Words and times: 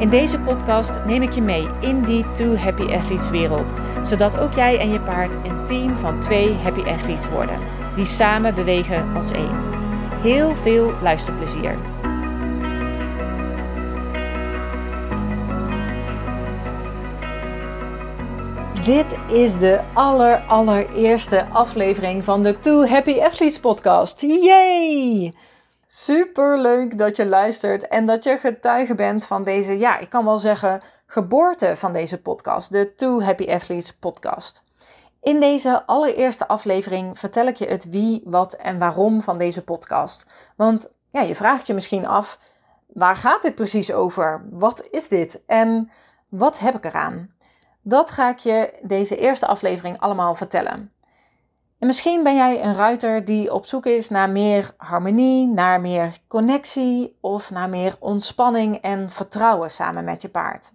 In 0.00 0.08
deze 0.08 0.38
podcast 0.38 1.04
neem 1.04 1.22
ik 1.22 1.32
je 1.32 1.42
mee 1.42 1.66
in 1.80 2.02
die 2.02 2.30
Two 2.32 2.56
Happy 2.56 2.82
Athletes 2.82 3.30
wereld, 3.30 3.72
zodat 4.02 4.38
ook 4.38 4.52
jij 4.52 4.78
en 4.78 4.90
je 4.90 5.00
paard 5.00 5.34
een 5.34 5.64
team 5.64 5.94
van 5.96 6.20
twee 6.20 6.54
Happy 6.54 6.80
Athletes 6.80 7.28
worden, 7.28 7.58
die 7.94 8.04
samen 8.04 8.54
bewegen 8.54 9.14
als 9.14 9.30
één. 9.30 9.62
Heel 10.22 10.54
veel 10.54 10.92
luisterplezier. 11.00 11.78
Dit 18.84 19.18
is 19.32 19.58
de 19.58 19.80
aller 19.92 20.42
allereerste 20.46 21.46
aflevering 21.48 22.24
van 22.24 22.42
de 22.42 22.60
Two 22.60 22.86
Happy 22.86 23.20
Athletes 23.20 23.60
podcast. 23.60 24.20
Yay! 24.20 25.32
Super 25.92 26.58
leuk 26.58 26.98
dat 26.98 27.16
je 27.16 27.26
luistert 27.26 27.88
en 27.88 28.06
dat 28.06 28.24
je 28.24 28.36
getuige 28.36 28.94
bent 28.94 29.26
van 29.26 29.44
deze, 29.44 29.78
ja, 29.78 29.98
ik 29.98 30.10
kan 30.10 30.24
wel 30.24 30.38
zeggen, 30.38 30.82
geboorte 31.06 31.76
van 31.76 31.92
deze 31.92 32.20
podcast, 32.20 32.72
de 32.72 32.94
Two 32.94 33.22
Happy 33.22 33.52
Athletes 33.52 33.92
podcast. 33.94 34.62
In 35.22 35.40
deze 35.40 35.86
allereerste 35.86 36.48
aflevering 36.48 37.18
vertel 37.18 37.46
ik 37.46 37.56
je 37.56 37.66
het 37.66 37.90
wie, 37.90 38.22
wat 38.24 38.52
en 38.52 38.78
waarom 38.78 39.22
van 39.22 39.38
deze 39.38 39.64
podcast. 39.64 40.26
Want 40.56 40.90
ja, 41.08 41.20
je 41.20 41.34
vraagt 41.34 41.66
je 41.66 41.74
misschien 41.74 42.06
af, 42.06 42.38
waar 42.86 43.16
gaat 43.16 43.42
dit 43.42 43.54
precies 43.54 43.92
over? 43.92 44.46
Wat 44.50 44.86
is 44.90 45.08
dit? 45.08 45.42
En 45.46 45.90
wat 46.28 46.58
heb 46.58 46.74
ik 46.74 46.84
eraan? 46.84 47.34
Dat 47.82 48.10
ga 48.10 48.28
ik 48.30 48.38
je 48.38 48.78
deze 48.82 49.16
eerste 49.16 49.46
aflevering 49.46 50.00
allemaal 50.00 50.34
vertellen. 50.34 50.92
En 51.80 51.86
misschien 51.86 52.22
ben 52.22 52.36
jij 52.36 52.64
een 52.64 52.74
ruiter 52.74 53.24
die 53.24 53.52
op 53.52 53.66
zoek 53.66 53.86
is 53.86 54.08
naar 54.08 54.30
meer 54.30 54.74
harmonie, 54.76 55.46
naar 55.46 55.80
meer 55.80 56.18
connectie 56.28 57.16
of 57.20 57.50
naar 57.50 57.68
meer 57.68 57.96
ontspanning 57.98 58.76
en 58.76 59.10
vertrouwen 59.10 59.70
samen 59.70 60.04
met 60.04 60.22
je 60.22 60.28
paard. 60.28 60.72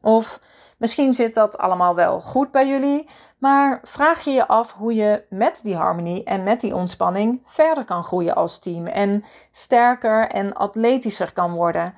Of 0.00 0.40
misschien 0.76 1.14
zit 1.14 1.34
dat 1.34 1.58
allemaal 1.58 1.94
wel 1.94 2.20
goed 2.20 2.50
bij 2.50 2.68
jullie, 2.68 3.08
maar 3.38 3.80
vraag 3.82 4.24
je 4.24 4.30
je 4.30 4.48
af 4.48 4.72
hoe 4.72 4.94
je 4.94 5.24
met 5.28 5.60
die 5.62 5.76
harmonie 5.76 6.24
en 6.24 6.42
met 6.42 6.60
die 6.60 6.74
ontspanning 6.74 7.42
verder 7.44 7.84
kan 7.84 8.04
groeien 8.04 8.34
als 8.34 8.58
team 8.58 8.86
en 8.86 9.24
sterker 9.50 10.28
en 10.28 10.54
atletischer 10.54 11.32
kan 11.32 11.52
worden 11.52 11.94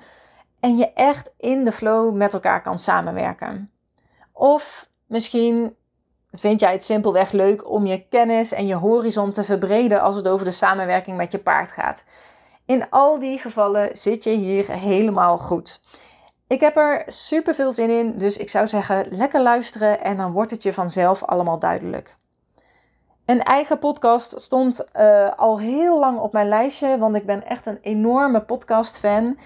en 0.59 0.77
je 0.77 0.91
echt 0.93 1.31
in 1.37 1.65
de 1.65 1.71
flow 1.71 2.15
met 2.15 2.33
elkaar 2.33 2.61
kan 2.61 2.79
samenwerken. 2.79 3.71
Of 4.31 4.89
misschien 5.05 5.75
vind 6.39 6.59
jij 6.59 6.71
het 6.71 6.83
simpelweg 6.83 7.31
leuk 7.31 7.69
om 7.69 7.85
je 7.85 8.07
kennis 8.09 8.51
en 8.51 8.67
je 8.67 8.75
horizon 8.75 9.31
te 9.31 9.43
verbreden 9.43 10.01
als 10.01 10.15
het 10.15 10.27
over 10.27 10.45
de 10.45 10.51
samenwerking 10.51 11.17
met 11.17 11.31
je 11.31 11.39
paard 11.39 11.71
gaat. 11.71 12.03
In 12.65 12.89
al 12.89 13.19
die 13.19 13.37
gevallen 13.37 13.97
zit 13.97 14.23
je 14.23 14.29
hier 14.29 14.71
helemaal 14.71 15.37
goed. 15.37 15.81
Ik 16.47 16.59
heb 16.59 16.77
er 16.77 17.03
super 17.07 17.53
veel 17.53 17.71
zin 17.71 17.89
in, 17.89 18.17
dus 18.17 18.37
ik 18.37 18.49
zou 18.49 18.67
zeggen 18.67 19.05
lekker 19.09 19.41
luisteren 19.41 20.03
en 20.03 20.17
dan 20.17 20.31
wordt 20.31 20.51
het 20.51 20.63
je 20.63 20.73
vanzelf 20.73 21.23
allemaal 21.23 21.59
duidelijk. 21.59 22.15
Een 23.25 23.43
eigen 23.43 23.79
podcast 23.79 24.41
stond 24.41 24.85
uh, 24.99 25.29
al 25.35 25.59
heel 25.59 25.99
lang 25.99 26.19
op 26.19 26.33
mijn 26.33 26.47
lijstje, 26.47 26.97
want 26.97 27.15
ik 27.15 27.25
ben 27.25 27.45
echt 27.45 27.65
een 27.65 27.79
enorme 27.81 28.41
podcast-fan. 28.41 29.37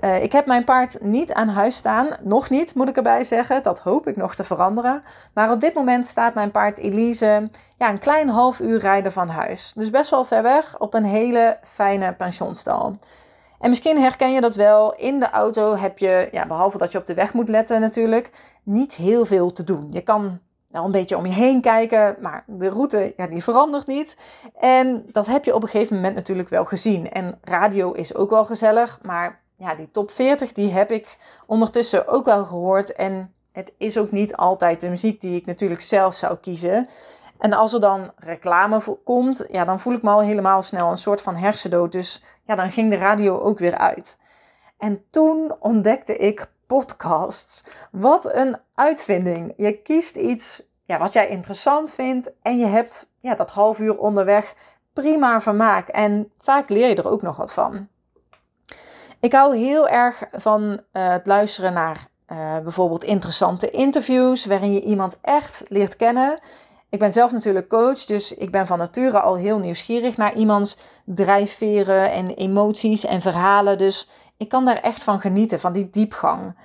Uh, 0.00 0.22
ik 0.22 0.32
heb 0.32 0.46
mijn 0.46 0.64
paard 0.64 1.02
niet 1.02 1.32
aan 1.32 1.48
huis 1.48 1.76
staan. 1.76 2.08
Nog 2.22 2.50
niet, 2.50 2.74
moet 2.74 2.88
ik 2.88 2.96
erbij 2.96 3.24
zeggen. 3.24 3.62
Dat 3.62 3.78
hoop 3.78 4.06
ik 4.06 4.16
nog 4.16 4.34
te 4.34 4.44
veranderen. 4.44 5.02
Maar 5.32 5.50
op 5.50 5.60
dit 5.60 5.74
moment 5.74 6.06
staat 6.06 6.34
mijn 6.34 6.50
paard 6.50 6.78
Elise 6.78 7.50
ja, 7.78 7.88
een 7.90 7.98
klein 7.98 8.28
half 8.28 8.60
uur 8.60 8.78
rijden 8.78 9.12
van 9.12 9.28
huis. 9.28 9.72
Dus 9.76 9.90
best 9.90 10.10
wel 10.10 10.24
ver 10.24 10.42
weg 10.42 10.78
op 10.78 10.94
een 10.94 11.04
hele 11.04 11.58
fijne 11.62 12.12
pensionstal. 12.12 12.96
En 13.58 13.68
misschien 13.68 14.00
herken 14.00 14.32
je 14.32 14.40
dat 14.40 14.54
wel. 14.54 14.94
In 14.94 15.20
de 15.20 15.30
auto 15.30 15.76
heb 15.76 15.98
je, 15.98 16.28
ja, 16.32 16.46
behalve 16.46 16.78
dat 16.78 16.92
je 16.92 16.98
op 16.98 17.06
de 17.06 17.14
weg 17.14 17.32
moet 17.32 17.48
letten 17.48 17.80
natuurlijk, 17.80 18.30
niet 18.62 18.94
heel 18.94 19.26
veel 19.26 19.52
te 19.52 19.64
doen. 19.64 19.88
Je 19.90 20.00
kan 20.00 20.40
wel 20.74 20.84
een 20.84 20.90
beetje 20.90 21.16
om 21.16 21.26
je 21.26 21.32
heen 21.32 21.60
kijken, 21.60 22.16
maar 22.20 22.44
de 22.46 22.68
route 22.68 23.12
ja, 23.16 23.26
die 23.26 23.42
verandert 23.42 23.86
niet. 23.86 24.16
En 24.58 25.06
dat 25.12 25.26
heb 25.26 25.44
je 25.44 25.54
op 25.54 25.62
een 25.62 25.68
gegeven 25.68 25.96
moment 25.96 26.14
natuurlijk 26.14 26.48
wel 26.48 26.64
gezien. 26.64 27.10
En 27.10 27.38
radio 27.42 27.92
is 27.92 28.14
ook 28.14 28.30
wel 28.30 28.44
gezellig, 28.44 28.98
maar 29.02 29.40
ja, 29.56 29.74
die 29.74 29.90
top 29.90 30.10
40 30.10 30.52
die 30.52 30.72
heb 30.72 30.90
ik 30.90 31.16
ondertussen 31.46 32.08
ook 32.08 32.24
wel 32.24 32.44
gehoord. 32.44 32.92
En 32.92 33.34
het 33.52 33.72
is 33.78 33.98
ook 33.98 34.10
niet 34.10 34.36
altijd 34.36 34.80
de 34.80 34.88
muziek 34.88 35.20
die 35.20 35.36
ik 35.36 35.46
natuurlijk 35.46 35.80
zelf 35.80 36.14
zou 36.14 36.36
kiezen. 36.36 36.88
En 37.38 37.52
als 37.52 37.72
er 37.72 37.80
dan 37.80 38.12
reclame 38.16 38.80
komt, 39.04 39.44
ja, 39.50 39.64
dan 39.64 39.80
voel 39.80 39.92
ik 39.92 40.02
me 40.02 40.10
al 40.10 40.20
helemaal 40.20 40.62
snel 40.62 40.90
een 40.90 40.98
soort 40.98 41.22
van 41.22 41.36
hersendood. 41.36 41.92
Dus 41.92 42.22
ja, 42.46 42.54
dan 42.54 42.72
ging 42.72 42.90
de 42.90 42.96
radio 42.96 43.38
ook 43.38 43.58
weer 43.58 43.78
uit. 43.78 44.18
En 44.78 45.04
toen 45.10 45.56
ontdekte 45.60 46.16
ik 46.16 46.52
podcasts. 46.74 47.64
Wat 47.90 48.34
een 48.34 48.56
uitvinding. 48.74 49.52
Je 49.56 49.72
kiest 49.72 50.16
iets 50.16 50.62
ja, 50.84 50.98
wat 50.98 51.12
jij 51.12 51.28
interessant 51.28 51.92
vindt 51.92 52.30
en 52.42 52.58
je 52.58 52.66
hebt 52.66 53.08
ja, 53.18 53.34
dat 53.34 53.50
half 53.50 53.78
uur 53.78 53.98
onderweg 53.98 54.54
prima 54.92 55.40
vermaak. 55.40 55.88
En 55.88 56.30
vaak 56.40 56.68
leer 56.68 56.88
je 56.88 56.94
er 56.94 57.10
ook 57.10 57.22
nog 57.22 57.36
wat 57.36 57.52
van. 57.52 57.88
Ik 59.20 59.32
hou 59.32 59.56
heel 59.56 59.88
erg 59.88 60.22
van 60.30 60.62
uh, 60.62 60.78
het 60.92 61.26
luisteren 61.26 61.72
naar 61.72 62.08
uh, 62.28 62.58
bijvoorbeeld 62.58 63.04
interessante 63.04 63.70
interviews 63.70 64.44
waarin 64.44 64.72
je 64.72 64.82
iemand 64.82 65.18
echt 65.20 65.62
leert 65.68 65.96
kennen. 65.96 66.38
Ik 66.88 66.98
ben 66.98 67.12
zelf 67.12 67.32
natuurlijk 67.32 67.68
coach, 67.68 68.04
dus 68.04 68.34
ik 68.34 68.50
ben 68.50 68.66
van 68.66 68.78
nature 68.78 69.20
al 69.20 69.36
heel 69.36 69.58
nieuwsgierig 69.58 70.16
naar 70.16 70.34
iemands 70.34 70.78
drijfveren 71.04 72.10
en 72.10 72.30
emoties 72.30 73.04
en 73.04 73.20
verhalen. 73.20 73.78
Dus 73.78 74.08
ik 74.36 74.48
kan 74.48 74.64
daar 74.64 74.80
echt 74.80 75.02
van 75.02 75.20
genieten, 75.20 75.60
van 75.60 75.72
die 75.72 75.90
diepgang. 75.90 76.56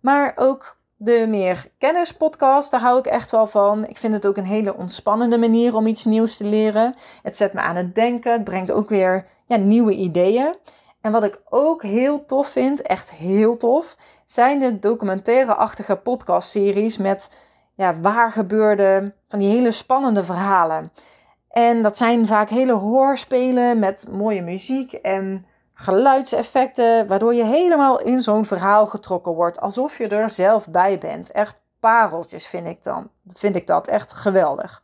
Maar 0.00 0.32
ook 0.36 0.76
de 0.96 1.26
meer 1.28 1.70
kennispodcast, 1.78 2.70
daar 2.70 2.80
hou 2.80 2.98
ik 2.98 3.06
echt 3.06 3.30
wel 3.30 3.46
van. 3.46 3.86
Ik 3.86 3.96
vind 3.96 4.14
het 4.14 4.26
ook 4.26 4.36
een 4.36 4.44
hele 4.44 4.76
ontspannende 4.76 5.38
manier 5.38 5.74
om 5.74 5.86
iets 5.86 6.04
nieuws 6.04 6.36
te 6.36 6.44
leren. 6.44 6.94
Het 7.22 7.36
zet 7.36 7.52
me 7.52 7.60
aan 7.60 7.76
het 7.76 7.94
denken, 7.94 8.32
het 8.32 8.44
brengt 8.44 8.72
ook 8.72 8.88
weer 8.88 9.26
ja, 9.46 9.56
nieuwe 9.56 9.94
ideeën. 9.94 10.54
En 11.00 11.12
wat 11.12 11.24
ik 11.24 11.40
ook 11.48 11.82
heel 11.82 12.24
tof 12.26 12.48
vind, 12.48 12.82
echt 12.82 13.10
heel 13.10 13.56
tof, 13.56 13.96
zijn 14.24 14.58
de 14.58 14.78
documentaire-achtige 14.78 15.96
podcastseries 15.96 16.96
met 16.96 17.30
ja, 17.74 18.00
waar 18.00 18.32
gebeurde 18.32 19.14
van 19.28 19.38
die 19.38 19.50
hele 19.50 19.72
spannende 19.72 20.24
verhalen. 20.24 20.92
En 21.48 21.82
dat 21.82 21.96
zijn 21.96 22.26
vaak 22.26 22.48
hele 22.48 22.72
hoorspelen 22.72 23.78
met 23.78 24.06
mooie 24.10 24.42
muziek 24.42 24.92
en 24.92 25.46
geluidseffecten, 25.80 27.06
waardoor 27.06 27.34
je 27.34 27.44
helemaal 27.44 28.00
in 28.00 28.20
zo'n 28.20 28.46
verhaal 28.46 28.86
getrokken 28.86 29.32
wordt, 29.32 29.60
alsof 29.60 29.98
je 29.98 30.08
er 30.08 30.30
zelf 30.30 30.68
bij 30.68 30.98
bent. 30.98 31.30
Echt 31.32 31.60
pareltjes 31.80 32.46
vind 32.46 32.66
ik, 32.66 32.82
dan, 32.82 33.10
vind 33.26 33.54
ik 33.54 33.66
dat, 33.66 33.86
echt 33.86 34.12
geweldig. 34.12 34.82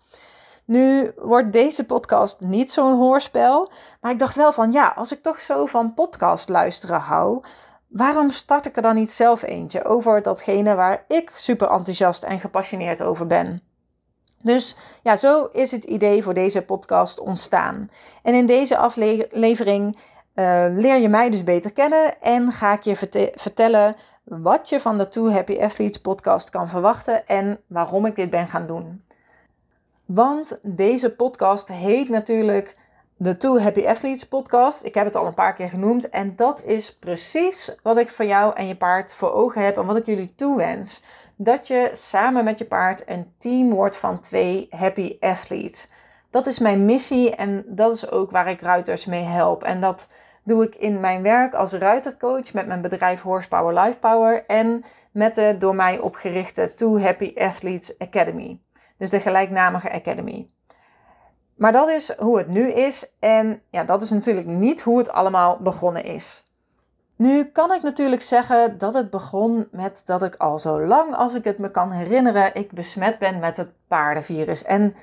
Nu 0.64 1.12
wordt 1.16 1.52
deze 1.52 1.84
podcast 1.86 2.40
niet 2.40 2.72
zo'n 2.72 2.96
hoorspel, 2.96 3.70
maar 4.00 4.12
ik 4.12 4.18
dacht 4.18 4.36
wel 4.36 4.52
van 4.52 4.72
ja, 4.72 4.92
als 4.96 5.12
ik 5.12 5.22
toch 5.22 5.40
zo 5.40 5.66
van 5.66 5.94
podcast 5.94 6.48
luisteren 6.48 7.00
hou, 7.00 7.44
waarom 7.88 8.30
start 8.30 8.66
ik 8.66 8.76
er 8.76 8.82
dan 8.82 8.94
niet 8.94 9.12
zelf 9.12 9.42
eentje 9.42 9.84
over 9.84 10.22
datgene 10.22 10.74
waar 10.74 11.04
ik 11.08 11.32
super 11.34 11.70
enthousiast 11.70 12.22
en 12.22 12.40
gepassioneerd 12.40 13.02
over 13.02 13.26
ben? 13.26 13.62
Dus 14.42 14.76
ja, 15.02 15.16
zo 15.16 15.44
is 15.44 15.70
het 15.70 15.84
idee 15.84 16.22
voor 16.22 16.34
deze 16.34 16.62
podcast 16.62 17.20
ontstaan. 17.20 17.90
En 18.22 18.34
in 18.34 18.46
deze 18.46 18.76
aflevering 18.76 19.96
uh, 20.34 20.66
leer 20.70 20.96
je 20.96 21.08
mij 21.08 21.30
dus 21.30 21.44
beter 21.44 21.72
kennen 21.72 22.20
en 22.20 22.52
ga 22.52 22.72
ik 22.72 22.82
je 22.82 22.96
vertellen 23.34 23.94
wat 24.24 24.68
je 24.68 24.80
van 24.80 24.98
de 24.98 25.08
Two 25.08 25.30
Happy 25.30 25.58
Athletes 25.60 26.00
podcast 26.00 26.50
kan 26.50 26.68
verwachten 26.68 27.26
en 27.26 27.60
waarom 27.66 28.06
ik 28.06 28.16
dit 28.16 28.30
ben 28.30 28.46
gaan 28.46 28.66
doen. 28.66 29.04
Want 30.04 30.58
deze 30.62 31.10
podcast 31.10 31.68
heet 31.68 32.08
natuurlijk 32.08 32.76
de 33.16 33.36
Two 33.36 33.58
Happy 33.58 33.86
Athletes 33.86 34.28
podcast. 34.28 34.84
Ik 34.84 34.94
heb 34.94 35.04
het 35.04 35.16
al 35.16 35.26
een 35.26 35.34
paar 35.34 35.54
keer 35.54 35.68
genoemd. 35.68 36.08
En 36.08 36.36
dat 36.36 36.62
is 36.62 36.96
precies 36.96 37.74
wat 37.82 37.98
ik 37.98 38.10
voor 38.10 38.24
jou 38.24 38.54
en 38.56 38.66
je 38.66 38.76
paard 38.76 39.12
voor 39.12 39.32
ogen 39.32 39.64
heb 39.64 39.76
en 39.76 39.86
wat 39.86 39.96
ik 39.96 40.06
jullie 40.06 40.34
toewens. 40.34 41.02
Dat 41.36 41.66
je 41.66 41.90
samen 41.92 42.44
met 42.44 42.58
je 42.58 42.64
paard 42.64 43.08
een 43.08 43.32
team 43.38 43.70
wordt 43.70 43.96
van 43.96 44.20
twee 44.20 44.66
happy 44.70 45.16
athletes. 45.20 45.88
Dat 46.30 46.46
is 46.46 46.58
mijn 46.58 46.84
missie 46.84 47.34
en 47.34 47.64
dat 47.66 47.94
is 47.94 48.10
ook 48.10 48.30
waar 48.30 48.48
ik 48.48 48.60
ruiters 48.60 49.06
mee 49.06 49.22
help. 49.22 49.62
En 49.62 49.80
dat 49.80 50.08
doe 50.44 50.64
ik 50.64 50.74
in 50.74 51.00
mijn 51.00 51.22
werk 51.22 51.54
als 51.54 51.72
ruitercoach 51.72 52.52
met 52.52 52.66
mijn 52.66 52.82
bedrijf 52.82 53.20
Horsepower 53.20 53.74
Lifepower 53.74 54.44
en 54.46 54.84
met 55.12 55.34
de 55.34 55.56
door 55.58 55.74
mij 55.74 55.98
opgerichte 55.98 56.74
Two 56.74 56.98
Happy 56.98 57.32
Athletes 57.36 57.98
Academy. 57.98 58.60
Dus 58.98 59.10
de 59.10 59.20
gelijknamige 59.20 59.92
Academy. 59.92 60.48
Maar 61.54 61.72
dat 61.72 61.88
is 61.88 62.16
hoe 62.16 62.38
het 62.38 62.48
nu 62.48 62.72
is 62.72 63.10
en 63.20 63.62
ja, 63.70 63.84
dat 63.84 64.02
is 64.02 64.10
natuurlijk 64.10 64.46
niet 64.46 64.82
hoe 64.82 64.98
het 64.98 65.10
allemaal 65.10 65.58
begonnen 65.60 66.04
is. 66.04 66.44
Nu 67.16 67.44
kan 67.44 67.72
ik 67.72 67.82
natuurlijk 67.82 68.22
zeggen 68.22 68.78
dat 68.78 68.94
het 68.94 69.10
begon 69.10 69.68
met 69.70 70.02
dat 70.04 70.22
ik 70.22 70.34
al 70.36 70.58
zo 70.58 70.80
lang 70.80 71.14
als 71.14 71.34
ik 71.34 71.44
het 71.44 71.58
me 71.58 71.70
kan 71.70 71.90
herinneren, 71.90 72.54
ik 72.54 72.72
besmet 72.72 73.18
ben 73.18 73.38
met 73.38 73.56
het 73.56 73.68
paardenvirus. 73.88 74.62
En 74.62 74.94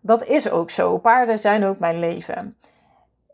dat 0.00 0.24
is 0.24 0.50
ook 0.50 0.70
zo. 0.70 0.98
Paarden 0.98 1.38
zijn 1.38 1.64
ook 1.64 1.78
mijn 1.78 1.98
leven. 1.98 2.56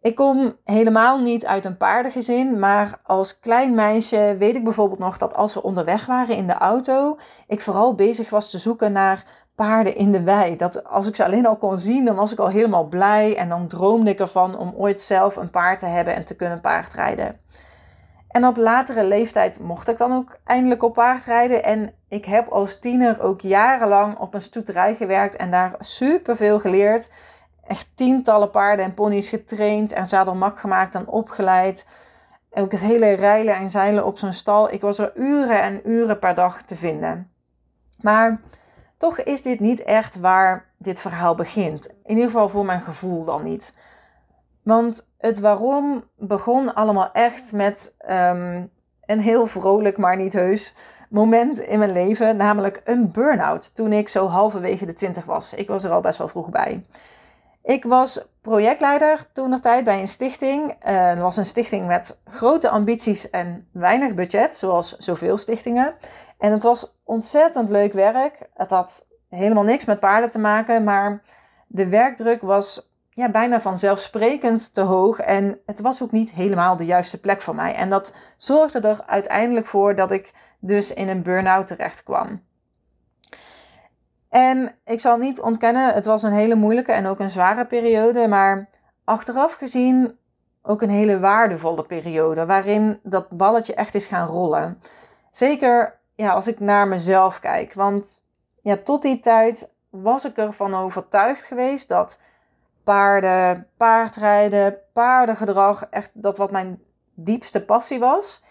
Ik 0.02 0.14
kom 0.14 0.56
helemaal 0.64 1.18
niet 1.18 1.46
uit 1.46 1.64
een 1.64 1.76
paardengezin, 1.76 2.58
maar 2.58 2.98
als 3.02 3.40
klein 3.40 3.74
meisje 3.74 4.36
weet 4.38 4.54
ik 4.54 4.64
bijvoorbeeld 4.64 4.98
nog 4.98 5.18
dat 5.18 5.34
als 5.34 5.54
we 5.54 5.62
onderweg 5.62 6.06
waren 6.06 6.36
in 6.36 6.46
de 6.46 6.52
auto, 6.52 7.18
ik 7.46 7.60
vooral 7.60 7.94
bezig 7.94 8.30
was 8.30 8.50
te 8.50 8.58
zoeken 8.58 8.92
naar 8.92 9.24
paarden 9.54 9.96
in 9.96 10.12
de 10.12 10.22
wei. 10.22 10.56
Dat 10.56 10.84
als 10.84 11.06
ik 11.06 11.16
ze 11.16 11.24
alleen 11.24 11.46
al 11.46 11.56
kon 11.56 11.78
zien, 11.78 12.04
dan 12.04 12.14
was 12.14 12.32
ik 12.32 12.38
al 12.38 12.48
helemaal 12.48 12.84
blij 12.84 13.36
en 13.36 13.48
dan 13.48 13.68
droomde 13.68 14.10
ik 14.10 14.20
ervan 14.20 14.58
om 14.58 14.74
ooit 14.76 15.00
zelf 15.00 15.36
een 15.36 15.50
paard 15.50 15.78
te 15.78 15.86
hebben 15.86 16.14
en 16.14 16.24
te 16.24 16.36
kunnen 16.36 16.60
paardrijden. 16.60 17.40
En 18.28 18.46
op 18.46 18.56
latere 18.56 19.04
leeftijd 19.04 19.60
mocht 19.60 19.88
ik 19.88 19.98
dan 19.98 20.12
ook 20.12 20.38
eindelijk 20.44 20.82
op 20.82 20.92
paard 20.92 21.24
rijden. 21.24 21.64
En 21.64 21.94
ik 22.08 22.24
heb 22.24 22.48
als 22.48 22.78
tiener 22.78 23.20
ook 23.20 23.40
jarenlang 23.40 24.18
op 24.18 24.34
een 24.34 24.42
stoeterij 24.42 24.94
gewerkt 24.94 25.36
en 25.36 25.50
daar 25.50 25.74
superveel 25.78 26.60
geleerd. 26.60 27.08
Echt 27.62 27.88
tientallen 27.94 28.50
paarden 28.50 28.84
en 28.84 28.94
ponies 28.94 29.28
getraind 29.28 29.92
en 29.92 30.06
zadelmak 30.06 30.58
gemaakt 30.58 30.94
en 30.94 31.08
opgeleid. 31.08 31.86
Ook 32.50 32.72
het 32.72 32.80
hele 32.80 33.12
rijlen 33.12 33.54
en 33.56 33.70
zeilen 33.70 34.06
op 34.06 34.18
zo'n 34.18 34.32
stal. 34.32 34.72
Ik 34.72 34.80
was 34.80 34.98
er 34.98 35.12
uren 35.14 35.62
en 35.62 35.90
uren 35.90 36.18
per 36.18 36.34
dag 36.34 36.62
te 36.62 36.76
vinden. 36.76 37.30
Maar 38.00 38.40
toch 38.96 39.18
is 39.18 39.42
dit 39.42 39.60
niet 39.60 39.82
echt 39.82 40.20
waar 40.20 40.70
dit 40.78 41.00
verhaal 41.00 41.34
begint. 41.34 41.86
In 41.88 42.14
ieder 42.14 42.24
geval 42.24 42.48
voor 42.48 42.64
mijn 42.64 42.80
gevoel 42.80 43.24
dan 43.24 43.42
niet. 43.42 43.74
Want 44.62 45.10
het 45.18 45.40
waarom 45.40 46.04
begon 46.16 46.74
allemaal 46.74 47.12
echt 47.12 47.52
met 47.52 47.94
um, 48.08 48.70
een 49.04 49.20
heel 49.20 49.46
vrolijk, 49.46 49.98
maar 49.98 50.16
niet 50.16 50.32
heus 50.32 50.74
moment 51.10 51.58
in 51.58 51.78
mijn 51.78 51.92
leven. 51.92 52.36
Namelijk 52.36 52.80
een 52.84 53.12
burn-out 53.12 53.74
toen 53.74 53.92
ik 53.92 54.08
zo 54.08 54.26
halverwege 54.26 54.86
de 54.86 54.92
twintig 54.92 55.24
was. 55.24 55.54
Ik 55.54 55.68
was 55.68 55.84
er 55.84 55.90
al 55.90 56.00
best 56.00 56.18
wel 56.18 56.28
vroeg 56.28 56.50
bij. 56.50 56.84
Ik 57.62 57.84
was 57.84 58.20
projectleider 58.40 59.26
toen 59.32 59.50
nog 59.50 59.60
tijd 59.60 59.84
bij 59.84 60.00
een 60.00 60.08
stichting. 60.08 60.74
Uh, 60.88 61.20
was 61.20 61.36
een 61.36 61.44
stichting 61.44 61.86
met 61.86 62.20
grote 62.24 62.68
ambities 62.68 63.30
en 63.30 63.68
weinig 63.72 64.14
budget, 64.14 64.54
zoals 64.56 64.96
zoveel 64.96 65.36
stichtingen. 65.36 65.94
En 66.38 66.52
het 66.52 66.62
was 66.62 66.94
ontzettend 67.04 67.68
leuk 67.68 67.92
werk. 67.92 68.48
Het 68.54 68.70
had 68.70 69.06
helemaal 69.28 69.62
niks 69.62 69.84
met 69.84 70.00
paarden 70.00 70.30
te 70.30 70.38
maken, 70.38 70.84
maar 70.84 71.22
de 71.66 71.88
werkdruk 71.88 72.40
was 72.40 72.90
ja, 73.10 73.30
bijna 73.30 73.60
vanzelfsprekend 73.60 74.74
te 74.74 74.80
hoog. 74.80 75.18
En 75.18 75.60
het 75.66 75.80
was 75.80 76.02
ook 76.02 76.12
niet 76.12 76.32
helemaal 76.32 76.76
de 76.76 76.84
juiste 76.84 77.20
plek 77.20 77.40
voor 77.40 77.54
mij. 77.54 77.74
En 77.74 77.90
dat 77.90 78.14
zorgde 78.36 78.80
er 78.80 79.02
uiteindelijk 79.06 79.66
voor 79.66 79.94
dat 79.94 80.10
ik 80.10 80.32
dus 80.60 80.92
in 80.92 81.08
een 81.08 81.22
burn-out 81.22 81.66
terecht 81.66 82.02
kwam. 82.02 82.42
En 84.32 84.74
ik 84.84 85.00
zal 85.00 85.16
niet 85.16 85.40
ontkennen, 85.40 85.94
het 85.94 86.04
was 86.04 86.22
een 86.22 86.32
hele 86.32 86.54
moeilijke 86.54 86.92
en 86.92 87.06
ook 87.06 87.18
een 87.18 87.30
zware 87.30 87.66
periode. 87.66 88.28
Maar 88.28 88.68
achteraf 89.04 89.52
gezien 89.52 90.18
ook 90.62 90.82
een 90.82 90.90
hele 90.90 91.20
waardevolle 91.20 91.84
periode. 91.84 92.46
Waarin 92.46 93.00
dat 93.02 93.28
balletje 93.28 93.74
echt 93.74 93.94
is 93.94 94.06
gaan 94.06 94.28
rollen. 94.28 94.78
Zeker 95.30 95.98
ja, 96.14 96.32
als 96.32 96.46
ik 96.46 96.60
naar 96.60 96.88
mezelf 96.88 97.40
kijk. 97.40 97.74
Want 97.74 98.24
ja, 98.60 98.76
tot 98.76 99.02
die 99.02 99.20
tijd 99.20 99.68
was 99.90 100.24
ik 100.24 100.36
ervan 100.36 100.74
overtuigd 100.74 101.44
geweest 101.44 101.88
dat 101.88 102.20
paarden, 102.84 103.68
paardrijden, 103.76 104.78
paardengedrag, 104.92 105.86
echt 105.90 106.10
dat 106.12 106.36
wat 106.36 106.50
mijn 106.50 106.82
diepste 107.14 107.64
passie 107.64 107.98
was, 107.98 108.42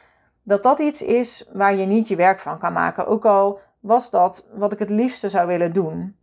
dat 0.44 0.64
dat 0.64 0.80
iets 0.80 1.02
is 1.02 1.46
waar 1.54 1.76
je 1.76 1.86
niet 1.86 2.08
je 2.08 2.16
werk 2.16 2.40
van 2.40 2.60
kan 2.60 2.74
maken. 2.74 3.08
Ook 3.08 3.26
al 3.26 3.60
was 3.82 4.10
dat 4.10 4.46
wat 4.54 4.72
ik 4.72 4.80
het 4.80 4.90
liefste 4.90 5.30
zou 5.30 5.48
willen 5.48 5.74
doen. 5.74 6.16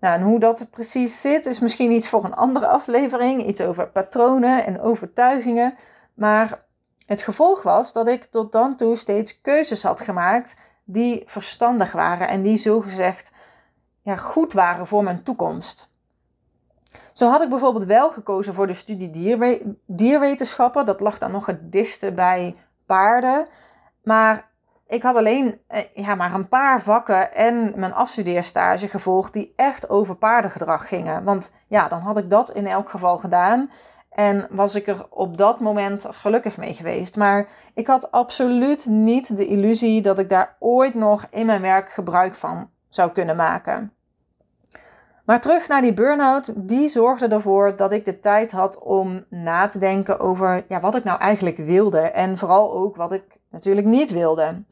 Nou, 0.00 0.14
en 0.20 0.22
hoe 0.22 0.38
dat 0.38 0.70
precies 0.70 1.20
zit, 1.20 1.46
is 1.46 1.60
misschien 1.60 1.90
iets 1.90 2.08
voor 2.08 2.24
een 2.24 2.34
andere 2.34 2.66
aflevering, 2.66 3.46
iets 3.46 3.60
over 3.60 3.88
patronen 3.88 4.66
en 4.66 4.80
overtuigingen. 4.80 5.74
Maar 6.14 6.62
het 7.06 7.22
gevolg 7.22 7.62
was 7.62 7.92
dat 7.92 8.08
ik 8.08 8.24
tot 8.24 8.52
dan 8.52 8.76
toe 8.76 8.96
steeds 8.96 9.40
keuzes 9.40 9.82
had 9.82 10.00
gemaakt 10.00 10.56
die 10.84 11.22
verstandig 11.26 11.92
waren 11.92 12.28
en 12.28 12.42
die 12.42 12.56
zogezegd 12.56 13.30
ja, 14.02 14.16
goed 14.16 14.52
waren 14.52 14.86
voor 14.86 15.02
mijn 15.02 15.22
toekomst. 15.22 15.96
Zo 17.12 17.28
had 17.28 17.42
ik 17.42 17.48
bijvoorbeeld 17.48 17.84
wel 17.84 18.10
gekozen 18.10 18.54
voor 18.54 18.66
de 18.66 18.74
studie 18.74 19.10
dierwe 19.10 19.76
dierwetenschappen. 19.86 20.86
Dat 20.86 21.00
lag 21.00 21.18
dan 21.18 21.30
nog 21.30 21.46
het 21.46 21.72
dichtste 21.72 22.12
bij 22.12 22.56
paarden. 22.86 23.48
Maar 24.02 24.47
ik 24.88 25.02
had 25.02 25.16
alleen 25.16 25.60
eh, 25.66 25.82
ja, 25.94 26.14
maar 26.14 26.34
een 26.34 26.48
paar 26.48 26.80
vakken 26.82 27.34
en 27.34 27.72
mijn 27.76 27.94
afstudeerstage 27.94 28.88
gevolgd 28.88 29.32
die 29.32 29.52
echt 29.56 29.88
over 29.88 30.16
paardengedrag 30.16 30.88
gingen. 30.88 31.24
Want 31.24 31.52
ja, 31.66 31.88
dan 31.88 32.00
had 32.00 32.18
ik 32.18 32.30
dat 32.30 32.50
in 32.50 32.66
elk 32.66 32.90
geval 32.90 33.18
gedaan. 33.18 33.70
En 34.10 34.46
was 34.50 34.74
ik 34.74 34.86
er 34.86 35.06
op 35.10 35.36
dat 35.36 35.60
moment 35.60 36.06
gelukkig 36.10 36.56
mee 36.56 36.74
geweest. 36.74 37.16
Maar 37.16 37.48
ik 37.74 37.86
had 37.86 38.10
absoluut 38.10 38.86
niet 38.86 39.36
de 39.36 39.46
illusie 39.46 40.02
dat 40.02 40.18
ik 40.18 40.28
daar 40.28 40.56
ooit 40.58 40.94
nog 40.94 41.26
in 41.30 41.46
mijn 41.46 41.60
werk 41.60 41.90
gebruik 41.90 42.34
van 42.34 42.70
zou 42.88 43.12
kunnen 43.12 43.36
maken. 43.36 43.92
Maar 45.24 45.40
terug 45.40 45.68
naar 45.68 45.80
die 45.80 45.94
burn-out, 45.94 46.52
die 46.56 46.88
zorgde 46.88 47.28
ervoor 47.28 47.76
dat 47.76 47.92
ik 47.92 48.04
de 48.04 48.20
tijd 48.20 48.52
had 48.52 48.78
om 48.78 49.24
na 49.30 49.66
te 49.66 49.78
denken 49.78 50.20
over 50.20 50.64
ja, 50.68 50.80
wat 50.80 50.94
ik 50.94 51.04
nou 51.04 51.20
eigenlijk 51.20 51.56
wilde. 51.56 52.00
En 52.00 52.38
vooral 52.38 52.72
ook 52.72 52.96
wat 52.96 53.12
ik 53.12 53.37
natuurlijk 53.50 53.86
niet 53.86 54.10
wilde. 54.10 54.64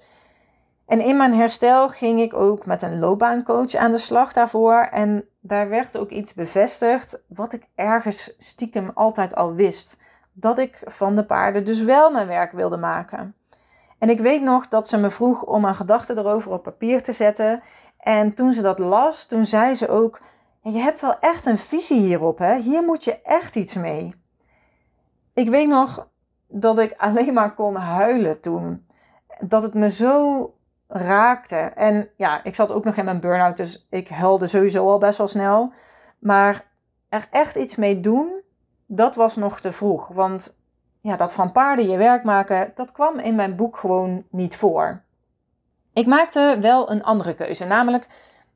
En 0.87 1.01
in 1.01 1.17
mijn 1.17 1.35
herstel 1.35 1.89
ging 1.89 2.21
ik 2.21 2.35
ook 2.35 2.67
met 2.67 2.83
een 2.83 2.99
loopbaancoach 2.99 3.75
aan 3.75 3.93
de 3.93 3.99
slag 3.99 4.33
daarvoor. 4.33 4.81
En 4.81 5.29
daar 5.41 5.69
werd 5.69 5.97
ook 5.97 6.11
iets 6.11 6.35
bevestigd 6.35 7.19
wat 7.29 7.53
ik 7.53 7.69
ergens 7.75 8.35
stiekem 8.39 8.91
altijd 8.95 9.35
al 9.35 9.55
wist. 9.55 9.97
Dat 10.33 10.59
ik 10.59 10.83
van 10.85 11.17
de 11.17 11.25
paarden 11.25 11.65
dus 11.65 11.81
wel 11.81 12.11
mijn 12.11 12.27
werk 12.27 12.53
wilde 12.53 12.77
maken. 12.77 13.35
En 13.99 14.11
ik 14.11 14.21
weet 14.21 14.43
nog 14.43 14.69
dat 14.69 14.89
ze 14.89 14.97
me 14.97 15.11
vroeg 15.11 15.43
om 15.43 15.65
een 15.65 15.75
gedachte 15.75 16.19
erover 16.19 16.51
op 16.51 16.63
papier 16.63 17.03
te 17.03 17.13
zetten. 17.13 17.63
En 17.99 18.35
toen 18.35 18.53
ze 18.53 18.63
dat 18.63 18.79
las, 18.79 19.27
toen 19.27 19.45
zei 19.45 19.75
ze 19.75 19.89
ook: 19.89 20.21
je 20.63 20.79
hebt 20.79 21.01
wel 21.01 21.19
echt 21.19 21.47
een 21.47 21.59
visie 21.59 22.01
hierop, 22.01 22.39
hè? 22.39 22.57
Hier 22.57 22.83
moet 22.83 23.05
je 23.05 23.21
echt 23.23 23.57
iets 23.57 23.75
mee. 23.75 24.15
Ik 25.35 25.49
weet 25.49 25.69
nog 25.69 26.09
dat 26.49 26.79
ik 26.79 26.95
alleen 26.97 27.35
maar 27.35 27.55
kon 27.55 27.75
huilen 27.75 28.41
toen. 28.41 28.87
Dat 29.39 29.63
het 29.63 29.75
me 29.75 29.91
zo 29.91 30.51
raakte. 30.89 31.57
En 31.57 32.09
ja, 32.17 32.45
ik 32.45 32.55
zat 32.55 32.73
ook 32.73 32.85
nog 32.85 32.97
in 32.97 33.05
mijn 33.05 33.21
burn-out, 33.21 33.57
dus 33.57 33.87
ik 33.91 34.09
huilde 34.09 34.47
sowieso 34.47 34.91
al 34.91 34.99
best 34.99 35.19
wel 35.19 35.29
snel. 35.29 35.73
Maar 36.19 36.65
er 37.09 37.27
echt 37.31 37.57
iets 37.57 37.77
mee 37.77 38.01
doen, 38.01 38.43
dat 38.87 39.15
was 39.15 39.37
nog 39.37 39.61
te 39.61 39.73
vroeg. 39.73 40.09
Want 40.09 40.59
ja, 40.99 41.17
dat 41.17 41.33
van 41.33 41.53
paarden 41.53 41.89
je 41.89 41.97
werk 41.97 42.25
maken, 42.25 42.73
dat 42.75 42.93
kwam 42.93 43.19
in 43.19 43.35
mijn 43.35 43.57
boek 43.57 43.77
gewoon 43.77 44.25
niet 44.31 44.57
voor. 44.57 45.03
Ik 45.93 46.07
maakte 46.07 46.57
wel 46.61 46.91
een 46.91 47.03
andere 47.03 47.35
keuze, 47.35 47.65
namelijk 47.65 48.07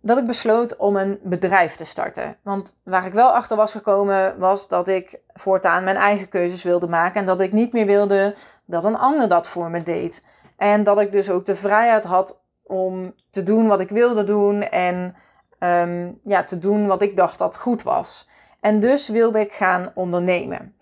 dat 0.02 0.18
ik 0.18 0.26
besloot 0.26 0.76
om 0.76 0.96
een 0.96 1.18
bedrijf 1.22 1.74
te 1.74 1.84
starten. 1.84 2.36
Want 2.42 2.74
waar 2.84 3.06
ik 3.06 3.12
wel 3.12 3.28
achter 3.28 3.56
was 3.56 3.72
gekomen, 3.72 4.38
was 4.38 4.68
dat 4.68 4.88
ik 4.88 5.20
voortaan 5.26 5.84
mijn 5.84 5.96
eigen 5.96 6.28
keuzes 6.28 6.62
wilde 6.62 6.88
maken. 6.88 7.20
En 7.20 7.26
dat 7.26 7.40
ik 7.40 7.52
niet 7.52 7.72
meer 7.72 7.86
wilde 7.86 8.34
dat 8.64 8.84
een 8.84 8.98
ander 8.98 9.28
dat 9.28 9.46
voor 9.46 9.70
me 9.70 9.82
deed. 9.82 10.24
En 10.56 10.84
dat 10.84 11.00
ik 11.00 11.12
dus 11.12 11.30
ook 11.30 11.44
de 11.44 11.56
vrijheid 11.56 12.04
had 12.04 12.40
om 12.62 13.14
te 13.30 13.42
doen 13.42 13.66
wat 13.66 13.80
ik 13.80 13.88
wilde 13.88 14.24
doen. 14.24 14.62
En 14.62 15.14
um, 15.58 16.20
ja, 16.24 16.44
te 16.44 16.58
doen 16.58 16.86
wat 16.86 17.02
ik 17.02 17.16
dacht 17.16 17.38
dat 17.38 17.56
goed 17.56 17.82
was. 17.82 18.28
En 18.60 18.80
dus 18.80 19.08
wilde 19.08 19.40
ik 19.40 19.52
gaan 19.52 19.90
ondernemen. 19.94 20.74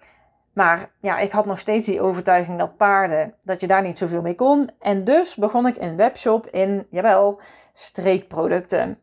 Maar 0.53 0.91
ja, 1.01 1.19
ik 1.19 1.33
had 1.33 1.47
nog 1.47 1.59
steeds 1.59 1.87
die 1.87 2.01
overtuiging 2.01 2.59
dat 2.59 2.77
paarden, 2.77 3.35
dat 3.43 3.61
je 3.61 3.67
daar 3.67 3.83
niet 3.83 3.99
zoveel 3.99 4.23
mee 4.23 4.35
kon. 4.35 4.69
En 4.81 5.05
dus 5.05 5.35
begon 5.35 5.67
ik 5.67 5.77
een 5.77 5.97
webshop 5.97 6.47
in, 6.47 6.87
jawel, 6.91 7.41
streekproducten. 7.73 8.99